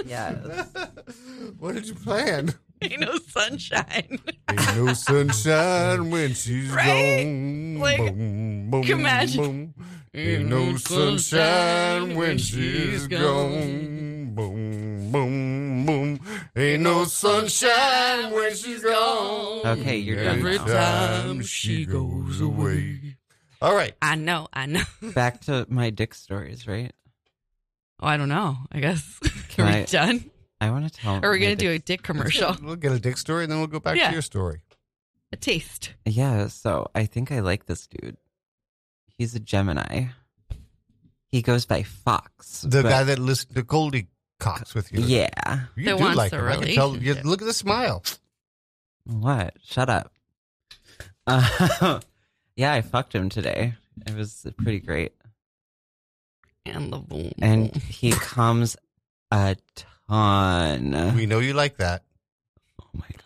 [0.06, 0.36] Yes.
[1.58, 2.54] What did you plan?
[2.82, 4.18] Ain't no sunshine.
[4.48, 7.24] Ain't no sunshine when she's Right?
[7.24, 7.78] gone.
[7.80, 9.74] Like, boom, boom, imagine- boom.
[10.14, 14.32] Ain't no sunshine when she's gone.
[14.34, 16.20] Boom, boom, boom.
[16.56, 19.66] Ain't no sunshine when she's gone.
[19.66, 20.64] Okay, you're done Every now.
[20.66, 23.05] time she goes away.
[23.62, 23.94] All right.
[24.02, 24.82] I know, I know.
[25.14, 26.92] Back to my dick stories, right?
[28.00, 28.56] Oh, I don't know.
[28.70, 29.18] I guess.
[29.48, 30.30] Can Are we I- done?
[30.60, 31.16] I want to tell.
[31.16, 32.56] Or are we my going to do a dick- dick commercial?
[32.62, 34.08] We'll get a dick story and then we'll go back Yeah.
[34.08, 34.60] to your story.
[35.32, 35.92] A taste.
[36.06, 38.16] Yeah, so I think I like this dude.
[39.18, 40.06] He's a Gemini.
[41.28, 42.62] He goes by Fox.
[42.62, 45.00] The but- guy that listened to Goldie Cox with you.
[45.00, 45.30] Yeah.
[45.76, 46.46] You That do wants like a him.
[46.46, 46.88] I can tell.
[46.90, 47.24] You, relationship.
[47.24, 48.02] look at the smile.
[49.04, 49.54] What?
[49.64, 50.12] Shut up.
[51.28, 51.98] Uh,
[52.56, 53.74] yeah, I fucked him today.
[54.06, 55.12] It was pretty great.
[56.64, 57.32] And the boom.
[57.38, 58.76] And he comes
[59.30, 59.56] a
[60.08, 61.14] ton.
[61.14, 62.02] We know you like that.
[62.82, 63.22] Oh my god.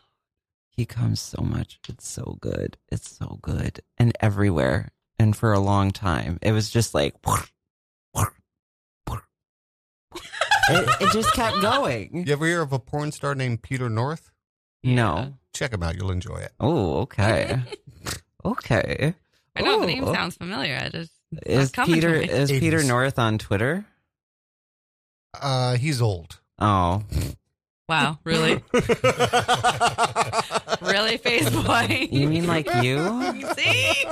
[0.68, 1.78] He comes so much.
[1.88, 2.76] It's so good.
[2.90, 3.80] It's so good.
[3.98, 4.90] And everywhere.
[5.18, 6.38] And for a long time.
[6.42, 8.28] It was just like it,
[10.68, 12.24] it just kept going.
[12.26, 14.30] You ever hear of a porn star named Peter North?
[14.82, 15.34] No.
[15.52, 15.96] Check him out.
[15.96, 16.52] You'll enjoy it.
[16.58, 17.60] Oh, okay.
[18.44, 19.14] okay.
[19.56, 20.78] I know the name sounds familiar.
[20.82, 21.12] I just
[21.46, 22.28] Is Peter me.
[22.28, 23.84] is Peter North on Twitter?
[25.40, 26.40] Uh, he's old.
[26.58, 27.02] Oh.
[27.88, 28.62] wow, really,
[30.82, 32.08] really, face boy.
[32.10, 32.98] You mean like you?
[33.54, 34.04] See,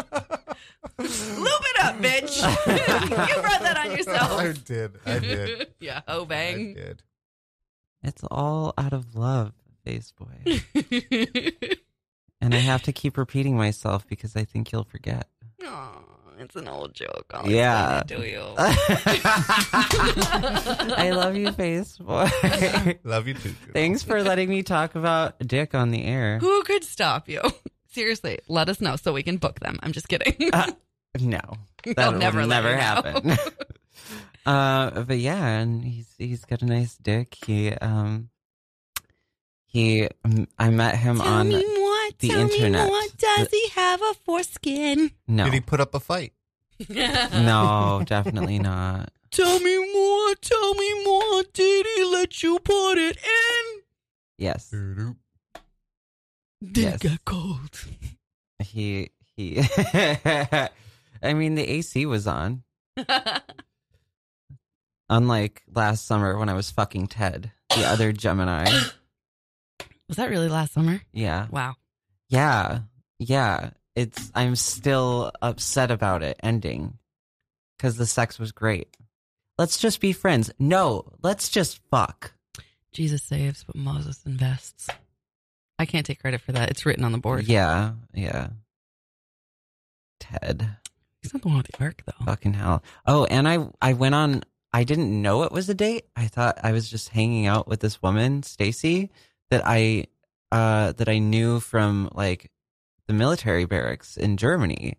[0.99, 2.41] loop it up, bitch.
[3.29, 4.41] you brought that on yourself.
[4.41, 4.93] I did.
[5.05, 5.69] I did.
[5.81, 6.55] yeah, oh bang.
[6.55, 6.75] I bang.
[6.75, 7.03] did.
[8.03, 9.53] It's all out of love,
[9.85, 10.61] face boy.
[12.41, 15.29] And I have to keep repeating myself because I think you'll forget.
[15.65, 15.99] Aw,
[16.39, 17.27] it's an old joke.
[17.35, 18.01] I'll Yeah.
[18.01, 18.45] explain it to you.
[20.97, 22.29] I love you, face boy.
[23.05, 23.51] Love you too.
[23.61, 23.73] Juno.
[23.73, 26.39] Thanks for letting me talk about dick on the air.
[26.39, 27.41] Who could stop you?
[27.91, 29.79] Seriously, let us know so we can book them.
[29.83, 30.51] I'm just kidding.
[30.53, 30.71] Uh,
[31.19, 31.41] No,
[31.85, 33.31] that They'll will never never, let you know.
[33.35, 33.53] happen.
[34.47, 37.37] uh, but yeah, and he's he's got a nice dick.
[37.47, 38.29] He um
[39.67, 41.51] he um, I met him Tell on
[42.23, 42.29] me more.
[42.29, 42.85] the tell internet.
[42.85, 43.01] me more.
[43.17, 45.11] Does he have a foreskin?
[45.27, 46.33] no Did he put up a fight?
[46.89, 49.11] no definitely not.
[49.31, 50.35] Tell me more.
[50.37, 51.43] Tell me more.
[51.53, 53.83] Did he let you put it in?
[54.39, 54.71] Yes.
[54.71, 55.17] Doo-doo.
[56.65, 56.95] Did Yes.
[56.97, 57.85] it get cold?
[58.61, 59.59] He he.
[61.23, 62.63] I mean, the AC was on.
[65.11, 68.67] Unlike last summer when I was fucking Ted, the other Gemini.
[70.09, 71.03] Was that really last summer?
[71.13, 71.49] Yeah.
[71.51, 71.75] Wow.
[72.29, 72.81] Yeah.
[73.19, 73.71] Yeah.
[73.95, 76.99] It's I'm still upset about it ending
[77.79, 78.97] cuz the sex was great.
[79.57, 80.51] Let's just be friends.
[80.59, 82.33] No, let's just fuck.
[82.93, 84.89] Jesus saves, but Moses invests.
[85.79, 86.71] I can't take credit for that.
[86.71, 87.47] It's written on the board.
[87.47, 87.93] Yeah.
[88.15, 88.49] Yeah.
[90.21, 90.69] Ted.
[91.23, 92.25] He's not the one with the arc, though.
[92.25, 92.83] Fucking hell.
[93.07, 96.07] Oh, and I I went on I didn't know it was a date.
[96.15, 99.11] I thought I was just hanging out with this woman, Stacy,
[99.51, 100.07] that I
[100.53, 102.51] uh that I knew from like
[103.07, 104.99] the military barracks in Germany.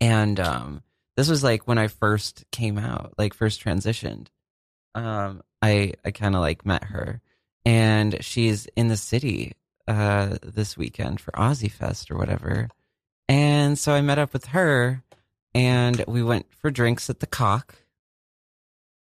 [0.00, 0.82] And um
[1.16, 4.28] this was like when I first came out, like first transitioned.
[4.94, 7.20] Um I I kind of like met her
[7.64, 9.52] and she's in the city
[9.88, 12.68] uh this weekend for OZY Fest or whatever.
[13.28, 15.02] And so I met up with her
[15.56, 17.74] and we went for drinks at the cock.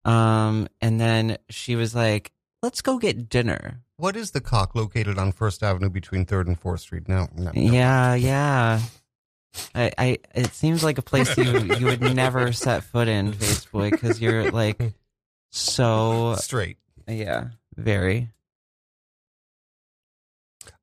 [0.06, 2.32] Um, and then she was like,
[2.62, 3.82] let's go get dinner.
[4.00, 7.06] What is the cock located on First Avenue between Third and Fourth Street?
[7.06, 7.60] No, no, no.
[7.60, 8.80] Yeah, yeah.
[9.74, 13.90] I, I, it seems like a place you, you would never set foot in, Faceboy,
[13.90, 14.80] because you're like
[15.50, 16.78] so, straight.
[17.06, 18.30] yeah, very.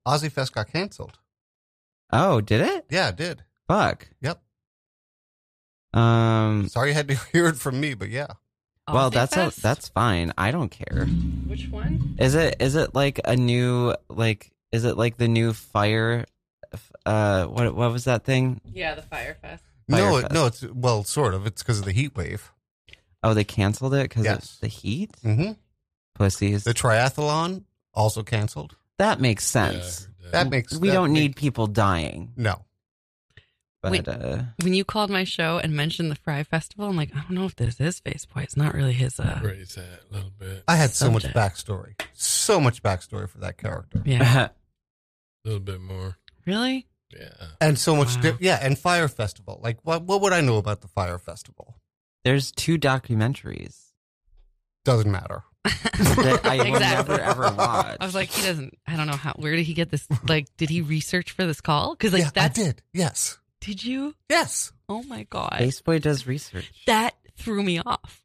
[0.08, 1.18] OZY Fest got canceled.
[2.14, 2.86] Oh, did it?
[2.92, 3.44] Yeah, it did.
[3.68, 4.10] Fuck.
[4.22, 4.40] Yep.
[5.94, 8.28] Um, Sorry you had to hear it from me, but yeah.
[8.92, 10.34] Well, Aussie that's a, that's fine.
[10.38, 11.06] I don't care.
[11.46, 12.16] Which one?
[12.20, 16.26] Is it is it like a new like is it like the new fire
[17.06, 18.62] uh what what was that thing?
[18.74, 19.64] Yeah, the Fyre Fest.
[19.88, 20.34] No, Fire it, Fest.
[20.34, 21.46] no, it's well, sort of.
[21.46, 22.52] It's because of the heat wave.
[23.24, 24.54] Oh, they canceled it cuz Yes.
[24.56, 25.12] of the heat?
[25.24, 25.54] Mm-hmm.
[26.16, 26.64] Pussies.
[26.64, 27.64] The triathlon
[27.94, 28.76] also canceled.
[28.98, 30.06] that makes sense.
[30.06, 30.32] heard that.
[30.32, 32.34] That makes we that don't make- need people dying.
[32.36, 32.64] no.
[33.84, 34.08] But Wait.
[34.08, 37.32] uh When you called my show and mentioned the Fyre Festival, I'm like, I don't
[37.32, 38.44] know if this is Faceboy.
[38.44, 39.20] It's not really his.
[39.20, 40.64] uh Raise that a little bit.
[40.68, 44.50] I had so much backstory, so much backstory for that character, Yeah.
[45.46, 46.18] A little bit more.
[46.46, 46.88] really?
[47.14, 47.30] Yeah.
[47.62, 48.16] and so much.
[48.18, 48.22] Wow.
[48.24, 49.62] di- yeah, and Fyre Festival.
[49.64, 50.02] Like, what?
[50.04, 51.78] What would I know about the Fyre Festival?
[52.26, 53.94] there's two documentaries
[54.84, 55.44] Doesn't matter.
[55.64, 57.16] that I will Exactly.
[57.16, 57.98] never ever watch.
[58.00, 58.78] I was like, he doesn't.
[58.86, 59.34] I don't know how.
[59.38, 60.06] Where did he get this?
[60.28, 61.94] Like, did he research for this call?
[61.96, 62.60] Because like yeah, that's.
[62.60, 62.82] I did.
[62.94, 64.16] Yes, Did you?
[64.30, 64.72] yes.
[64.90, 66.72] Oh my god, Ace Boy does research.
[66.86, 68.22] that threw me off.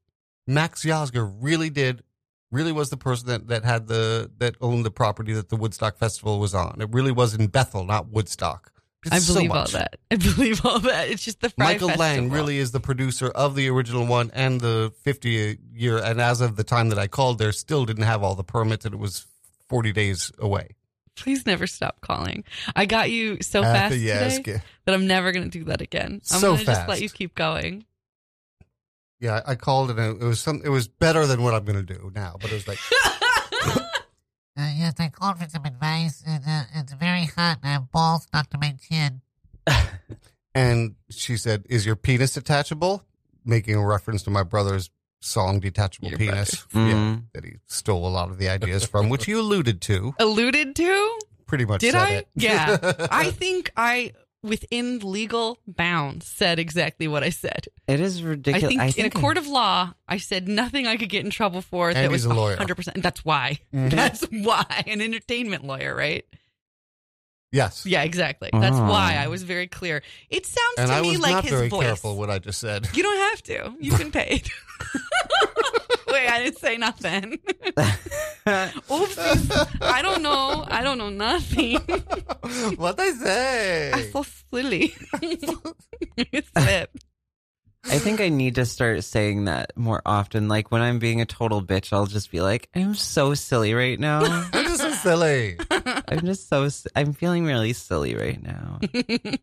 [0.47, 2.03] Max Yasgur really did.
[2.51, 5.97] Really was the person that, that had the that owned the property that the Woodstock
[5.97, 6.81] Festival was on.
[6.81, 8.71] It really was in Bethel, not Woodstock.
[9.05, 9.99] It's I so believe all that.
[10.11, 11.09] I believe all that.
[11.09, 14.61] It's just the Fry Michael Lang really is the producer of the original one and
[14.61, 15.99] the 50 year.
[15.99, 18.85] And as of the time that I called, there still didn't have all the permits,
[18.85, 19.27] and it was
[19.69, 20.77] 40 days away.
[21.17, 22.45] Please never stop calling.
[22.75, 25.81] I got you so fast you ask today that I'm never going to do that
[25.81, 26.21] again.
[26.33, 27.85] I'm So going to just let you keep going.
[29.21, 30.63] Yeah, I called and it was some.
[30.65, 32.37] It was better than what I'm going to do now.
[32.41, 32.79] But it was like,
[34.55, 37.91] Uh, yes, I called for some advice, and uh, it's very hot, and I have
[37.91, 39.23] balls stuck to my chin.
[40.55, 43.03] and she said, "Is your penis detachable?"
[43.45, 44.91] Making a reference to my brother's
[45.25, 46.89] song "Detachable Your Penis." brother.
[46.89, 50.15] Yeah, that he stole a lot of the ideas from, which you alluded to.
[50.19, 51.19] Alluded to?
[51.47, 51.81] Pretty much.
[51.81, 52.11] Did said I?
[52.13, 52.29] It.
[52.35, 52.93] Yeah.
[53.11, 54.13] I think I,
[54.43, 57.67] within legal bounds, said exactly what I said.
[57.87, 58.65] It is ridiculous.
[58.79, 61.61] I think, in a court of law, I said nothing I could get in trouble
[61.63, 62.57] for that And was a lawyer.
[62.57, 63.03] 100%.
[63.03, 63.59] That's why.
[63.75, 63.91] Mhm.
[63.95, 64.85] That's why.
[64.87, 66.25] An entertainment lawyer, right?
[67.53, 67.87] Yes.
[67.87, 68.51] Yeah, exactly.
[68.53, 68.85] That's Oh.
[68.89, 70.03] why I was very clear.
[70.31, 71.85] It sounds And to I me was like not his very voice.
[71.87, 72.89] careful what I just said.
[72.95, 73.75] You don't have to.
[73.81, 74.49] You can pay it.
[76.13, 77.39] Wait, I didn't say nothing.
[78.47, 79.79] Oopsies.
[79.81, 80.65] I don't know.
[80.69, 81.77] I don't know nothing.
[82.77, 83.93] what I say?
[83.95, 84.95] I'm so silly.
[86.17, 87.05] it slipped.
[87.85, 90.49] I think I need to start saying that more often.
[90.49, 93.99] Like when I'm being a total bitch, I'll just be like, "I'm so silly right
[93.99, 94.23] now.
[94.53, 95.59] I'm just so silly.
[95.71, 96.69] I'm just so.
[96.95, 98.79] I'm feeling really silly right now."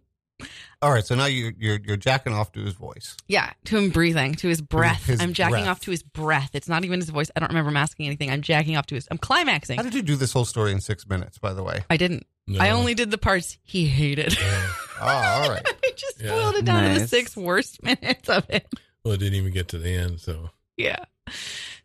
[0.81, 3.17] All right, so now you, you're you're jacking off to his voice.
[3.27, 5.05] Yeah, to him breathing, to his breath.
[5.05, 5.67] his I'm jacking breath.
[5.67, 6.51] off to his breath.
[6.53, 7.29] It's not even his voice.
[7.35, 8.31] I don't remember masking anything.
[8.31, 9.05] I'm jacking off to his.
[9.11, 9.75] I'm climaxing.
[9.75, 11.37] How did you do this whole story in six minutes?
[11.37, 11.83] By the way.
[11.89, 12.25] I didn't.
[12.47, 12.61] No.
[12.61, 14.39] I only did the parts he hated.
[14.39, 14.69] Yeah.
[15.01, 15.05] Oh,
[15.43, 15.67] all right.
[15.99, 16.31] I just Yeah.
[16.31, 18.67] boiled it down to the six worst minutes of it.
[19.03, 21.03] Well, it didn't even get to the end, so Yeah.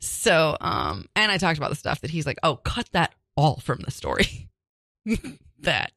[0.01, 3.57] So, um, and I talked about the stuff that he's like, oh, cut that all
[3.57, 4.49] from the story.
[5.61, 5.93] that.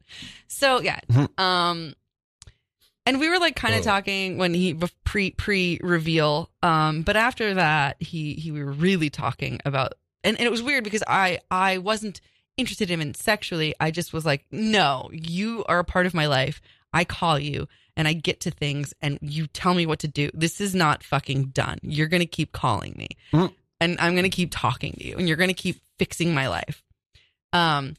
[0.48, 1.00] So yeah.
[1.10, 1.40] Mhm.
[1.40, 1.94] Um,
[3.06, 3.92] and we were like kind of Whoa.
[3.92, 6.50] talking when he pre pre reveal.
[6.62, 9.94] Um, but after that, he he we were really talking about,
[10.24, 12.20] and, and it was weird because I I wasn't
[12.58, 13.76] interested in him sexually.
[13.80, 16.60] I just was like, no, you are a part of my life.
[16.92, 20.30] I call you and I get to things and you tell me what to do.
[20.34, 21.80] This is not fucking done.
[21.82, 23.54] You're going to keep calling me Mm.
[23.82, 26.48] and I'm going to keep talking to you and you're going to keep fixing my
[26.48, 26.82] life.
[27.52, 27.96] Um,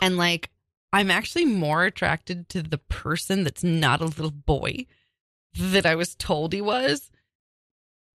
[0.00, 0.50] and like,
[0.92, 4.86] I'm actually more attracted to the person that's not a little boy
[5.54, 7.10] that I was told he was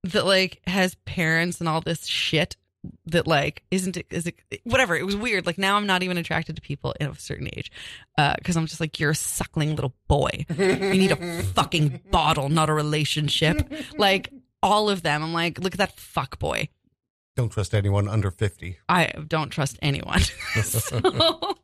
[0.04, 2.56] that like has parents and all this shit
[3.08, 4.96] that like isn't it is it whatever.
[4.96, 5.46] It was weird.
[5.46, 7.72] Like now i'm not even attracted to people of a certain age
[8.18, 10.46] uh because i'm just like you're a suckling little boy.
[10.58, 13.72] You need a fucking bottle not a relationship.
[13.98, 14.32] Like
[14.64, 15.24] all of them.
[15.24, 16.70] I'm like look at that fuck boy.
[17.40, 18.80] Don't trust anyone under 50.
[18.90, 20.20] I don't trust anyone.
[20.62, 21.56] so,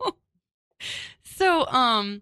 [1.24, 2.22] so, um,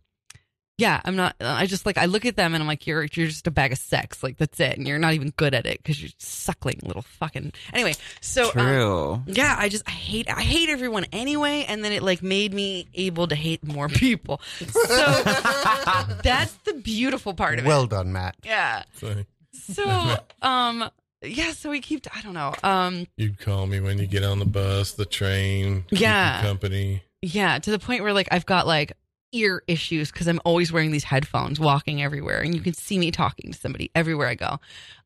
[0.77, 1.35] yeah, I'm not.
[1.39, 3.71] I just like I look at them and I'm like, you're you're just a bag
[3.71, 4.23] of sex.
[4.23, 7.53] Like that's it, and you're not even good at it because you're suckling little fucking.
[7.73, 9.23] Anyway, so um, True.
[9.27, 12.87] yeah, I just I hate I hate everyone anyway, and then it like made me
[12.95, 14.41] able to hate more people.
[14.57, 15.23] So
[16.23, 17.67] that's the beautiful part of it.
[17.67, 18.35] Well done, Matt.
[18.43, 18.83] yeah.
[18.95, 19.15] So
[19.51, 20.89] So um
[21.21, 24.39] yeah, so we keep I don't know um you'd call me when you get on
[24.39, 26.41] the bus, the train, Yeah.
[26.41, 27.03] company.
[27.21, 28.93] Yeah, to the point where like I've got like
[29.33, 33.11] ear issues because I'm always wearing these headphones walking everywhere and you can see me
[33.11, 34.59] talking to somebody everywhere I go.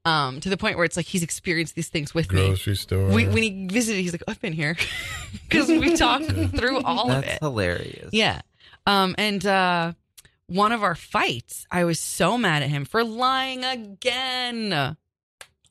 [0.05, 2.47] Um, to the point where it's like he's experienced these things with me.
[2.47, 3.09] Grocery store.
[3.09, 4.77] We, when he visited, he's like, I've been here
[5.49, 6.25] because we talked
[6.55, 7.39] through all of That's it.
[7.41, 8.09] hilarious.
[8.13, 8.41] Yeah.
[8.85, 9.93] Um, and uh,
[10.47, 14.95] one of our fights, I was so mad at him for lying again.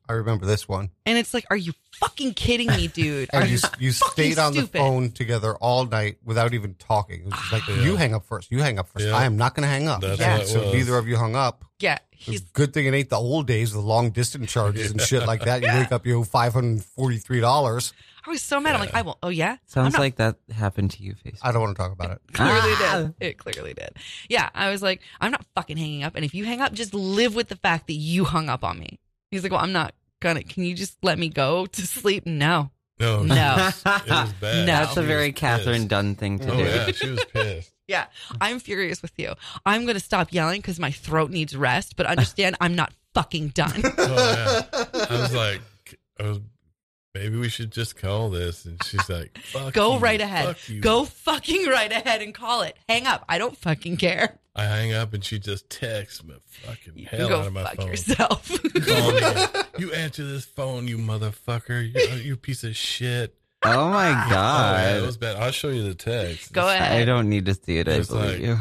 [0.09, 0.91] I remember this one.
[1.05, 3.29] And it's like, are you fucking kidding me, dude?
[3.35, 7.21] Are And you, you you stayed on the phone together all night without even talking.
[7.21, 7.83] It was just like, Yeah.
[7.85, 8.51] you hang up first.
[8.51, 9.07] You hang up first.
[9.07, 9.17] Yeah.
[9.17, 10.01] I am not going to hang up.
[10.01, 10.45] That's Yeah.
[10.45, 11.65] So neither of you hung up.
[11.81, 11.99] Yeah.
[12.11, 15.45] He's Good thing it ain't the old days with long distance charges and shit like
[15.45, 15.61] that.
[15.63, 15.81] You Yeah.
[15.81, 17.93] wake up, you owe five hundred forty three dollars.
[18.27, 18.75] I was so mad.
[18.75, 19.19] I'm like, I will.
[19.23, 19.53] Oh yeah.
[19.53, 21.39] I'm Sounds not like that happened to you, Faceboy.
[21.43, 22.21] I don't want to talk about it.
[22.33, 22.99] clearly Ah.
[23.03, 23.15] did.
[23.29, 23.91] It clearly did.
[24.29, 26.17] Yeah, I was like, I'm not fucking hanging up.
[26.17, 28.79] And if you hang up, just live with the fact that you hung up on
[28.79, 28.99] me.
[29.37, 30.43] He's like, Well, I'm not gonna.
[30.43, 32.27] Can you just let me go to sleep?
[32.27, 32.71] No.
[32.99, 33.71] no, No.
[33.85, 34.67] It was bad.
[34.67, 34.67] No.
[34.67, 35.89] That's She a very Catherine pissed.
[35.89, 36.63] Dunn thing to Oh do.
[36.63, 37.73] yeah, she was pissed.
[37.89, 38.07] Yeah,
[38.41, 39.35] I'm furious with you.
[39.65, 41.95] I'm gonna stop yelling because my throat needs rest.
[41.95, 43.81] But understand, I'm not fucking done.
[43.85, 44.85] Oh yeah.
[45.09, 45.61] I was like,
[46.19, 46.41] I was,
[47.19, 48.65] maybe we should just call this.
[48.65, 50.47] And she's like, Fuck Go you, right ahead.
[50.47, 50.81] fuck you.
[50.81, 52.77] Go fucking right ahead and call it.
[52.89, 53.25] Hang up.
[53.29, 54.39] I don't fucking care.
[54.55, 57.63] I hang up and she just texts me fucking You hell go out of my
[57.65, 57.89] fuck phone.
[57.89, 58.49] yourself.
[58.87, 59.47] Call me.
[59.79, 61.83] You answer this phone, you motherfucker.
[61.95, 63.35] You, you piece of shit.
[63.63, 64.97] Oh my Oh, yeah, god.
[64.97, 65.37] it was bad.
[65.37, 66.53] I'll show you the text.
[66.55, 67.03] Go It's- ahead.
[67.03, 67.87] I don't need to see it.
[67.89, 68.59] I It's believe like- you.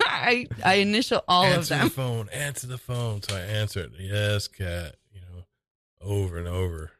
[0.00, 1.88] I I initial all answer of them.
[1.88, 2.28] the phone.
[2.30, 3.22] Answer the phone.
[3.22, 3.92] So I answer it.
[3.98, 4.96] Yes, cat.
[5.14, 5.44] You know,
[6.02, 6.90] over and over.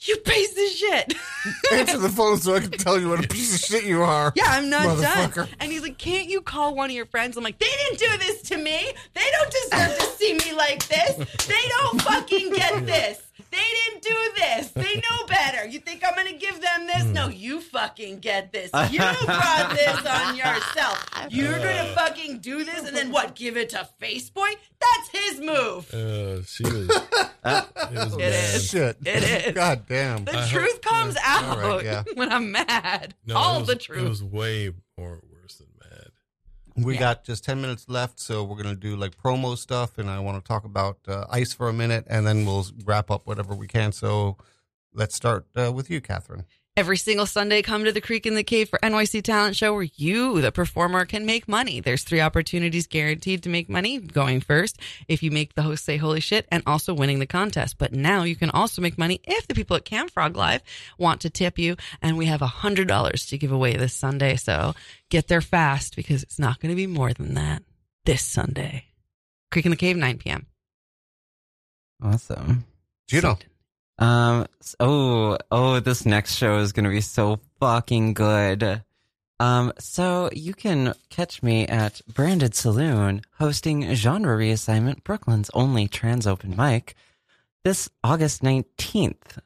[0.00, 1.14] You piece of shit.
[1.72, 4.32] Answer the phone so I can tell you what a piece of shit you are.
[4.36, 5.48] Yeah, I'm not done.
[5.60, 7.36] And he's like, Can't you call one of your friends?
[7.36, 8.92] I'm like, They didn't do this to me.
[9.14, 11.16] They don't deserve to see me like this.
[11.46, 13.20] They don't fucking get this.
[13.54, 14.70] They didn't do this.
[14.72, 15.66] They know better.
[15.68, 17.04] You think I'm going to give them this?
[17.04, 18.70] No, you fucking get this.
[18.90, 21.08] You brought this on yourself.
[21.30, 23.34] You're going to fucking do this and then what?
[23.34, 24.54] Give it to Faceboy?
[24.80, 25.92] That's his move.
[25.94, 26.88] Uh, she was.
[26.90, 28.54] it was It bad.
[28.56, 28.68] is.
[28.70, 28.96] Shit.
[29.04, 29.52] It is.
[29.54, 30.24] God damn.
[30.24, 32.02] The I truth hope- comes out All right, yeah.
[32.14, 33.14] when I'm mad.
[33.26, 34.04] No, All was, the truth.
[34.04, 35.33] It was way more worse than mad.
[36.76, 37.00] We Yeah.
[37.00, 40.18] got just 10 minutes left, so we're going to do like promo stuff, and I
[40.20, 43.54] want to talk about uh, ice for a minute, and then we'll wrap up whatever
[43.54, 43.92] we can.
[43.92, 44.36] So
[44.92, 46.44] let's start uh, with you, Catherine.
[46.76, 49.86] Every single Sunday, come to the Creek and the Cave for NYC Talent Show where
[49.94, 51.78] you, the performer, can make money.
[51.78, 55.98] There's three opportunities guaranteed to make money going first, if you make the host say
[55.98, 57.78] holy shit, and also winning the contest.
[57.78, 60.62] But now you can also make money if the people at Camfrog Live
[60.98, 61.76] want to tip you.
[62.02, 64.34] And we have a $100 to give away this Sunday.
[64.34, 64.74] So
[65.10, 67.62] get there fast because it's not going to be more than that
[68.04, 68.86] this Sunday.
[69.52, 70.46] Creek and the Cave, 9 p.m.
[72.02, 72.64] Awesome.
[73.06, 73.38] Gino.
[73.98, 74.46] Um.
[74.80, 75.38] Oh.
[75.50, 75.80] Oh.
[75.80, 78.82] This next show is gonna be so fucking good.
[79.38, 79.72] Um.
[79.78, 86.56] So you can catch me at Branded Saloon hosting Genre Reassignment, Brooklyn's only trans open
[86.56, 86.94] mic,
[87.62, 89.38] this August nineteenth.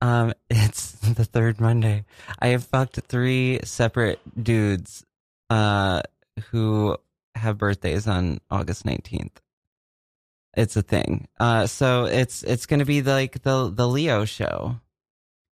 [0.00, 0.34] Um.
[0.50, 2.04] It's the third Monday.
[2.38, 5.04] I have fucked three separate dudes,
[5.48, 6.02] uh,
[6.50, 6.96] who
[7.34, 9.40] have birthdays on August nineteenth
[10.56, 11.28] it's a thing.
[11.38, 14.80] Uh, so it's it's gonna be like the the Leo show.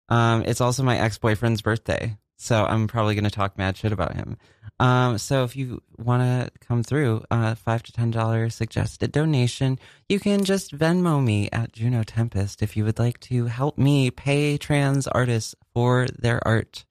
[0.09, 4.14] Um, it's also my ex boyfriend's birthday, so I'm probably gonna talk mad shit about
[4.14, 4.36] him.
[4.80, 9.78] Um, so if you want to come through, uh, five to ten dollars suggested donation.
[10.09, 14.11] You can just Venmo me at Juno Tempest if you would like to help me
[14.11, 16.84] pay trans artists for their art.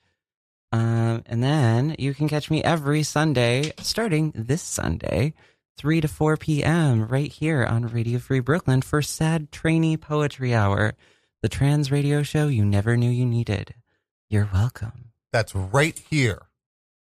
[0.72, 5.34] Um, and then you can catch me every Sunday, starting this Sunday,
[5.82, 10.94] 3 to 4 p.m., right here on Radio Free Brooklyn for Sad Trainee Poetry Hour,
[11.42, 13.74] the trans radio show you never knew you needed.
[14.30, 15.06] You're welcome.
[15.34, 16.44] That's right here.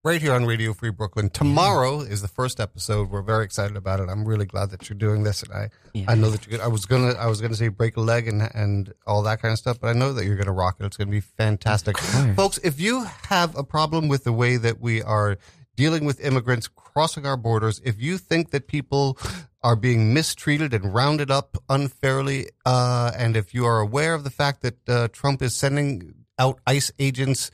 [0.02, 1.28] Right here on Radio Free Brooklyn.
[1.28, 3.10] Tomorrow is the first episode.
[3.10, 4.08] We're very excited about it.
[4.08, 6.06] I'm really glad that you're doing this, and I, Yeah.
[6.08, 6.56] I know that you're.
[6.56, 9.42] Gonna, I was gonna, I was gonna say break a leg and and all that
[9.42, 10.86] kind of stuff, but I know that you're gonna rock it.
[10.86, 11.98] It's gonna be fantastic,
[12.34, 12.56] folks.
[12.64, 15.36] If you have a problem with the way that we are
[15.76, 19.18] dealing with immigrants crossing our borders, if you think that people
[19.62, 24.30] are being mistreated and rounded up unfairly, uh, and if you are aware of the
[24.30, 27.50] fact that uh, Trump is sending out ICE agents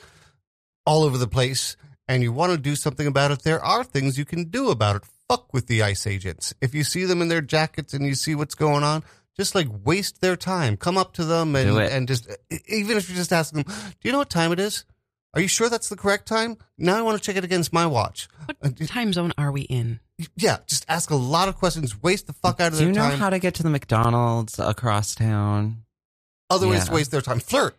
[0.87, 1.77] all over the place
[2.09, 4.97] and you want to do something about it, there are things you can do about
[4.97, 5.03] it.
[5.29, 6.53] Fuck with the ICE agents.
[6.61, 9.05] If you see them in their jackets and you see what's going on,
[9.37, 10.77] just like waste their time.
[10.77, 12.29] Come up to them and, and just,
[12.67, 14.85] even if you're just asking them, do you know what time it is?
[15.35, 16.57] Are you sure that's the correct time?
[16.77, 18.29] Now I want to check it against my watch.
[18.49, 20.01] Uh, What time zone are we in?
[20.37, 22.93] Yeah, just ask a lot of questions, waste the fuck out of Do their you
[22.95, 23.19] know time.
[23.19, 25.85] how to get to the McDonald's across town?
[26.51, 26.95] Other ways to Yeah.
[26.97, 27.39] waste their time.
[27.41, 27.77] Flirt.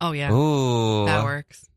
[0.00, 1.06] Oh yeah, Ooh.
[1.06, 1.68] that works.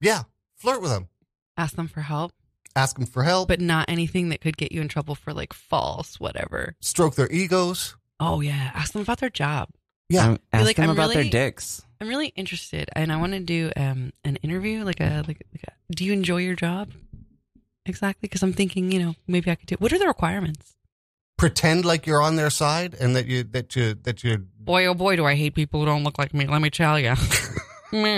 [0.00, 0.22] Yeah,
[0.56, 1.08] flirt with them.
[1.56, 2.32] Ask them for help,
[2.76, 3.48] Ask them for help.
[3.48, 6.76] but not anything that could get you in trouble for like false whatever.
[6.80, 7.96] stroke their egos.
[8.20, 9.68] Oh yeah, ask them about their job.
[10.12, 10.28] Yeah.
[10.28, 11.82] Um, ask like, them I'm about really- their dicks.
[12.00, 15.62] I'm really interested, and I want to do um, an interview, like a like, like
[15.68, 16.90] a, Do you enjoy your job?
[17.86, 19.76] Exactly, because I'm thinking, you know, maybe I could do.
[19.78, 20.72] What are the requirements?
[21.42, 24.94] pretend like you're on their side and that you that you that you Boy, oh
[24.94, 26.46] boy, do I hate people who don't look like me.
[26.46, 27.14] Let me tell you.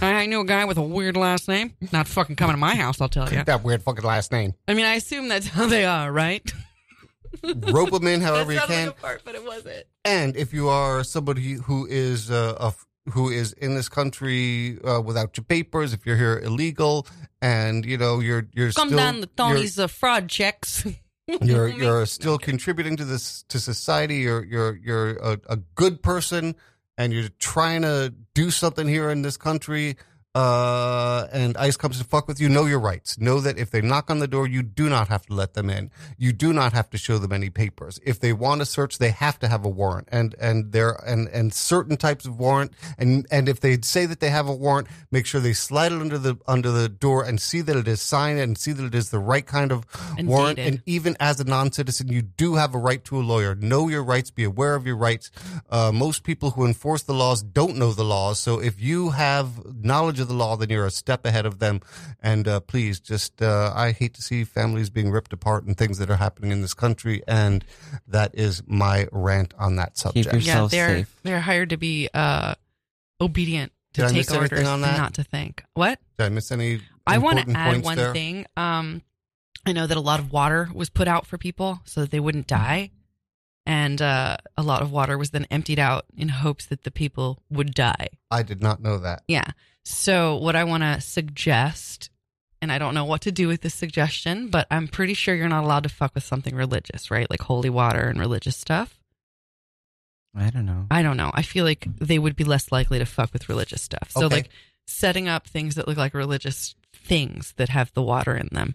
[0.00, 1.74] I knew a guy with a weird last name.
[1.92, 3.42] Not fucking coming to my house, I'll tell you.
[3.42, 4.54] that weird fucking last name.
[4.68, 6.48] I mean, I assume that's how they are, right?
[7.72, 8.88] Rope them in however you can.
[8.88, 9.84] like part, but it wasn't.
[10.04, 15.00] And if you are somebody who is uh, a, who is in this country uh,
[15.00, 17.06] without your papers, if you're here illegal,
[17.40, 20.84] and you know you're you're Come still down to Tony's uh, fraud checks.
[21.26, 24.16] you're you're, you're still contributing to this to society.
[24.16, 26.54] You're you're you're a, a good person,
[26.96, 29.96] and you're trying to do something here in this country.
[30.38, 32.48] Uh, and ICE comes to fuck with you.
[32.48, 33.18] Know your rights.
[33.18, 35.68] Know that if they knock on the door, you do not have to let them
[35.68, 35.90] in.
[36.16, 37.98] You do not have to show them any papers.
[38.04, 41.26] If they want to search, they have to have a warrant, and and there and
[41.28, 42.70] and certain types of warrant.
[42.98, 46.00] And and if they say that they have a warrant, make sure they slide it
[46.00, 48.94] under the under the door and see that it is signed and see that it
[48.94, 49.84] is the right kind of
[50.16, 50.56] And warrant.
[50.56, 50.74] dated.
[50.74, 53.56] And even as a non-citizen, you do have a right to a lawyer.
[53.56, 54.30] Know your rights.
[54.30, 55.30] Be aware of your rights.
[55.68, 58.38] Uh, most people who enforce the laws don't know the laws.
[58.38, 59.48] So if you have
[59.82, 61.80] knowledge of the law, then you're a step ahead of them.
[62.20, 65.98] And uh, please, just uh, I hate to see families being ripped apart and things
[65.98, 67.22] that are happening in this country.
[67.26, 67.64] And
[68.06, 70.32] that is my rant on that subject.
[70.32, 71.20] your- yeah, they're safe.
[71.24, 72.54] they're hired to be uh,
[73.20, 74.98] obedient to Did take orders, on and that?
[74.98, 75.64] not to think.
[75.74, 75.98] What?
[76.18, 76.80] Did I miss any?
[77.06, 78.12] I want to add one there?
[78.12, 78.46] thing.
[78.56, 79.02] Um,
[79.66, 82.20] I know that a lot of water was put out for people so that they
[82.20, 82.90] wouldn't die,
[83.66, 87.42] and uh, a lot of water was then emptied out in hopes that the people
[87.50, 88.08] would die.
[88.30, 89.22] I did not know that.
[89.26, 89.50] Yeah.
[89.88, 92.10] So what I want to suggest,
[92.60, 95.48] and I don't know what to do with this suggestion, but I'm pretty sure you're
[95.48, 97.28] not allowed to fuck with something religious, right?
[97.30, 99.00] Like holy water and religious stuff.
[100.36, 100.86] I don't know.
[100.90, 101.30] I don't know.
[101.32, 104.10] I feel like they would be less likely to fuck with religious stuff.
[104.10, 104.36] So Okay.
[104.36, 104.50] like
[104.86, 108.74] setting up things that look like religious things that have the water in them.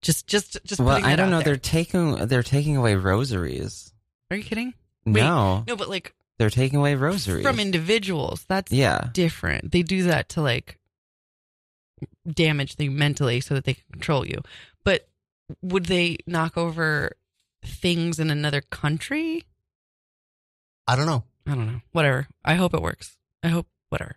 [0.00, 1.38] Just just just Well, I don't know.
[1.38, 1.46] there.
[1.54, 3.92] They're taking they're taking away rosaries.
[4.30, 4.74] Are you kidding?
[5.04, 8.44] Wait, no, No, but like they're taking away rosaries from individuals.
[8.48, 9.72] That's Yeah, different.
[9.72, 10.78] They do that to like
[12.30, 14.42] damage you mentally so that they can control you.
[14.84, 15.08] But
[15.62, 17.12] would they knock over
[17.64, 19.44] things in another country?
[20.86, 21.24] I don't know.
[21.46, 21.80] I don't know.
[21.92, 22.28] Whatever.
[22.44, 23.16] I hope it works.
[23.42, 24.16] I hope whatever.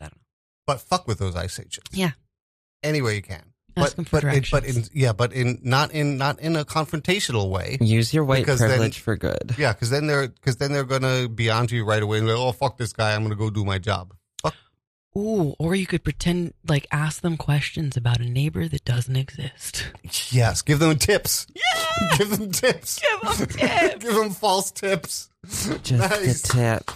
[0.00, 0.22] I don't know.
[0.66, 1.90] But fuck with those ice agents.
[1.92, 2.12] Yeah.
[2.82, 3.49] Any way you can.
[3.80, 6.56] Ask but them for but in, but in yeah, but in not in not in
[6.56, 7.78] a confrontational way.
[7.80, 9.54] use your white Because then- privilege for good.
[9.58, 12.48] Yeah, because then they're because then they're gonna be onto you right away and go,
[12.48, 14.14] oh fuck this guy, I'm gonna go do my job.
[14.42, 14.54] Fuck.
[15.16, 19.86] Ooh, or you could pretend like ask them questions about a neighbor that doesn't exist.
[20.30, 21.46] Yes, give them tips.
[21.54, 23.00] Yeah, give them tips.
[23.00, 23.56] Give them tips.
[23.98, 25.30] give them false tips.
[25.46, 26.42] Just Nice.
[26.42, 26.90] the tip.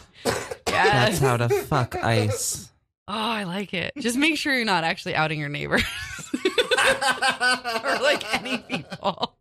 [0.66, 2.70] That's how to fuck ice.
[3.07, 3.93] Oh, I like it.
[3.99, 5.78] Just make sure you're not actually outing your neighbor
[7.85, 9.37] or like any people.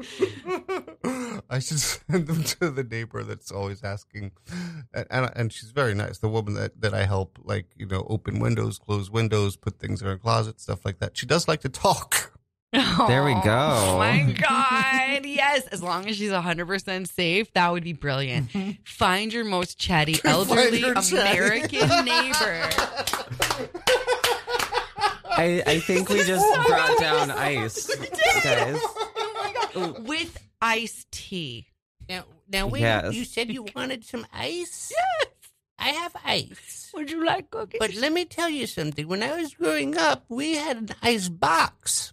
[1.50, 4.32] I should send them to the neighbor that's always asking,
[4.94, 6.18] and, and and she's very nice.
[6.18, 10.00] The woman that that I help, like you know, open windows, close windows, put things
[10.00, 11.16] in her closet, stuff like that.
[11.16, 12.32] She does like to talk.
[12.72, 13.74] There we oh go.
[13.78, 15.26] Oh my God.
[15.26, 15.66] Yes.
[15.68, 18.50] As long as she's 100% safe, that would be brilliant.
[18.50, 18.70] Mm-hmm.
[18.84, 21.16] Find your most chatty, elderly her chatty.
[21.16, 22.70] American neighbor.
[25.40, 27.86] I, I think we just brought down ice,
[28.44, 28.78] guys.
[29.74, 31.68] Oh with iced tea.
[32.08, 32.80] Now, now wait.
[32.80, 33.14] Yes.
[33.14, 34.92] You said you wanted some ice.
[34.94, 35.32] Yes,
[35.78, 36.90] I have ice.
[36.94, 37.78] Would you like cookies?
[37.78, 39.08] But let me tell you something.
[39.08, 42.12] When I was growing up, we had an ice box,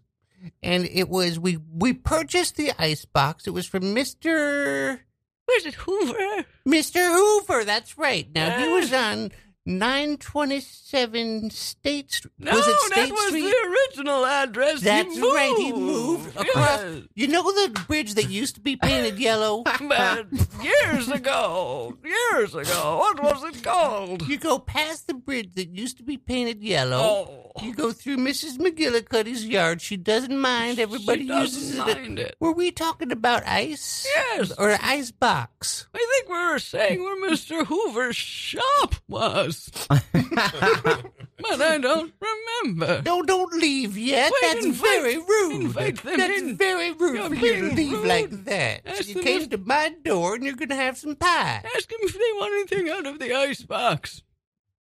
[0.64, 3.46] and it was we we purchased the ice box.
[3.46, 5.02] It was from Mister
[5.46, 6.46] Where's it, Hoover?
[6.66, 7.66] Mister Hoover.
[7.66, 8.28] That's right.
[8.34, 9.32] Now he was on
[9.68, 12.34] nine twenty seven State Street.
[12.40, 13.42] No, was it State Street?
[13.44, 14.82] The original address.
[14.82, 15.54] That's right.
[15.58, 16.84] He moved across.
[17.14, 19.64] You know the bridge that used to be painted yellow.
[19.88, 20.28] But
[20.64, 24.28] years ago, years ago, what was it called?
[24.28, 26.98] You go past the bridge that used to be painted yellow.
[26.98, 27.44] Oh.
[27.64, 28.58] You go through Mrs.
[28.58, 29.82] McGillicuddy's yard.
[29.82, 30.78] She doesn't mind.
[30.80, 32.28] Everybody She uses doesn't it.
[32.28, 32.36] it.
[32.40, 34.08] Were we talking about ice?
[34.16, 34.52] Yes.
[34.58, 35.88] Or ice box?
[35.94, 37.66] I think we were saying where Mr.
[37.66, 39.57] Hoover's shop was.
[39.90, 40.02] But
[41.62, 43.02] I don't remember.
[43.06, 44.32] No, don't leave yet.
[44.32, 45.74] Wait, That's invite- very rude.
[45.74, 46.58] That's in.
[46.58, 48.08] very rude for you to leave rude.
[48.08, 48.82] like that.
[48.86, 51.62] Ask you came if- to my door and you're going to have some pie.
[51.76, 54.24] Ask them if they want anything out of the icebox.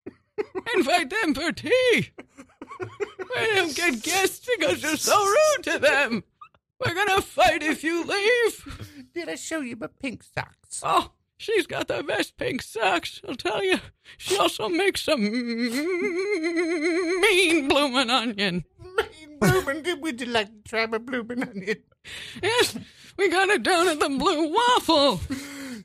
[0.76, 2.12] Invite them for tea.
[3.36, 6.24] I don't get guests because you're so rude to them.
[6.80, 9.10] We're gonna fight if you leave.
[9.16, 10.82] Did I show you my pink socks?
[10.84, 13.22] Oh, she's got the best pink socks.
[13.28, 13.80] I'll tell you.
[14.18, 15.22] She also makes some
[17.22, 18.64] mean bloomin' onion.
[18.80, 21.78] Mean blooming, would you like to try my blooming onion?
[22.42, 22.78] Yes,
[23.18, 25.20] we got it down at the Blue Waffle.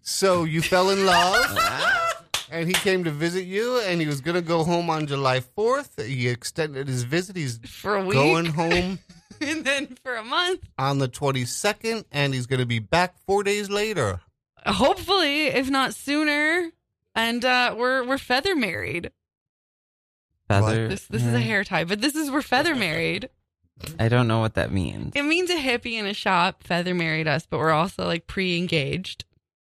[0.02, 2.22] So you fell in love, uh-huh.
[2.50, 5.40] and he came to visit you, and he was going to go home on July
[5.40, 6.04] 4th.
[6.04, 7.36] He extended his visit.
[7.36, 8.14] He's For a week.
[8.14, 8.98] going home
[9.40, 10.60] and then for a month.
[10.78, 14.20] on the 22nd, and he's going to be back four days later.
[14.66, 16.70] Hopefully, if not sooner.
[17.14, 19.10] And uh, we're we're feather married.
[20.48, 20.88] Feather.
[20.88, 23.28] This this is a hair tie, but this is we're feather married.
[23.98, 25.12] I don't know what that means.
[25.14, 28.56] It means a hippie in a shop feather married us, but we're also like pre
[28.56, 29.24] engaged.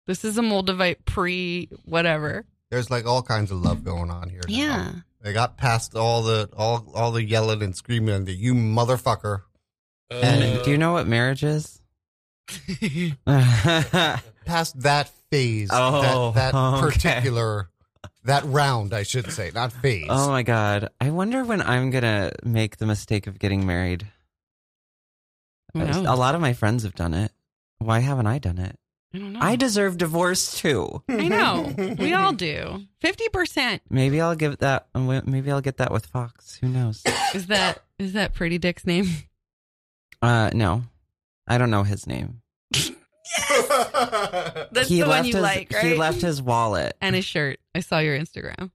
[0.07, 2.45] This is a Moldavite pre whatever.
[2.71, 4.43] There's like all kinds of love going on here.
[4.49, 4.55] now.
[4.55, 4.93] Yeah.
[5.21, 9.43] They got past all the all all the yelling and screaming and the you motherfucker.
[10.11, 11.81] And do you know what marriage is?
[14.45, 15.71] Past that phase.
[15.73, 16.81] Oh, that, that okay.
[16.81, 17.69] particular
[18.25, 20.07] that round, I should say, not phase.
[20.09, 20.91] oh my god!
[21.01, 24.07] I wonder when I'm gonna make the mistake of getting married.
[25.75, 27.33] A lot of my friends have done it.
[27.79, 28.79] Why haven't I done it?
[29.15, 29.41] I don't know.
[29.43, 31.03] I deserve divorce too.
[31.09, 31.75] I know.
[31.99, 32.83] We all do.
[33.01, 34.87] Fifty percent Maybe I'll give that.
[34.95, 36.57] Maybe I'll get that with Fox.
[36.61, 37.03] Who knows?
[37.35, 39.09] is that is that Pretty Dick's name?
[40.21, 40.85] Uh, no,
[41.49, 42.43] I don't know his name.
[44.73, 45.85] That's he the left one you his, like, right?
[45.85, 46.97] He left his wallet.
[47.01, 47.59] and his shirt.
[47.75, 48.71] I saw your Instagram.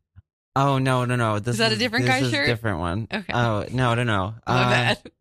[0.56, 1.38] Oh no, no, no!
[1.40, 2.48] This Is that a different guy's is a shirt?
[2.48, 3.08] different one.
[3.14, 3.32] Okay.
[3.34, 4.34] Oh no, no, no!
[4.48, 5.02] My Uh, bad.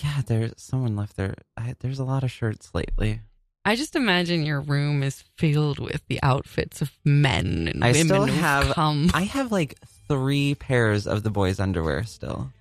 [0.00, 1.34] Yeah, there's someone left there.
[1.56, 3.20] I, there's a lot of shirts lately.
[3.64, 8.06] I just imagine your room is filled with the outfits of men and I women
[8.06, 8.66] still have.
[8.74, 9.10] come.
[9.12, 9.74] I have like
[10.06, 12.52] three pairs of the boys' underwear still,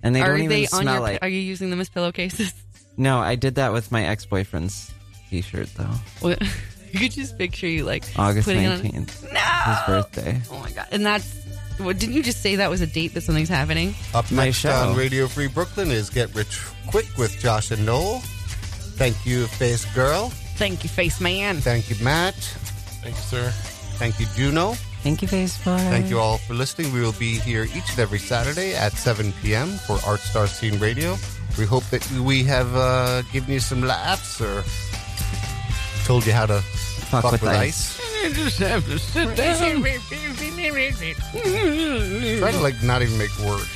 [0.00, 1.00] and they are don't even they smell on your?
[1.00, 1.18] like.
[1.22, 2.54] Are you using them as pillowcases?
[2.96, 4.93] No, I did that with my ex-boyfriend's
[5.42, 5.90] t-shirt though.
[6.22, 6.36] Well,
[6.92, 9.40] you could just picture you like August putting it on- nineteenth, No.
[9.40, 10.40] his birthday.
[10.50, 10.86] Oh my god!
[10.92, 11.42] And that's.
[11.78, 13.96] What, didn't you just say that was a date that something's happening?
[14.14, 14.70] Up My next show.
[14.70, 18.20] on Radio Free Brooklyn is Get Rich Quick with Josh and Noel.
[18.94, 20.28] Thank you, Face Girl.
[20.54, 21.56] Thank you, face man.
[21.56, 22.36] Thank you, Matt.
[23.02, 23.50] Thank you, sir.
[23.98, 24.74] Thank you, Juno.
[25.02, 25.76] Thank you, Faceboy.
[25.90, 26.92] Thank you all for listening.
[26.92, 29.70] We will be here each and every Saturday at 7 p.m.
[29.70, 31.16] for Art Star Scene Radio.
[31.58, 34.62] We hope that we have uh, given you some laughs or
[36.04, 37.98] told you how to fuck, with with, ice.
[37.98, 38.24] ice.
[38.24, 39.82] You just have to sit down.
[42.38, 43.66] Try to like not even make words.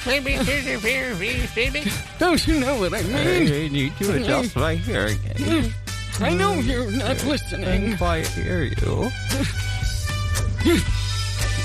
[2.19, 3.53] Don't you know what I mean?
[3.53, 5.75] I need to adjust my hearing aid.
[6.21, 7.95] I know you're not listening.
[8.03, 9.11] I hear you.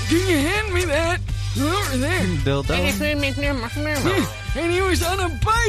[0.08, 1.20] Can you hand me that?
[1.58, 2.26] Over there.
[2.44, 2.74] Dildo.
[4.02, 5.54] Hmm, and he was on a bike.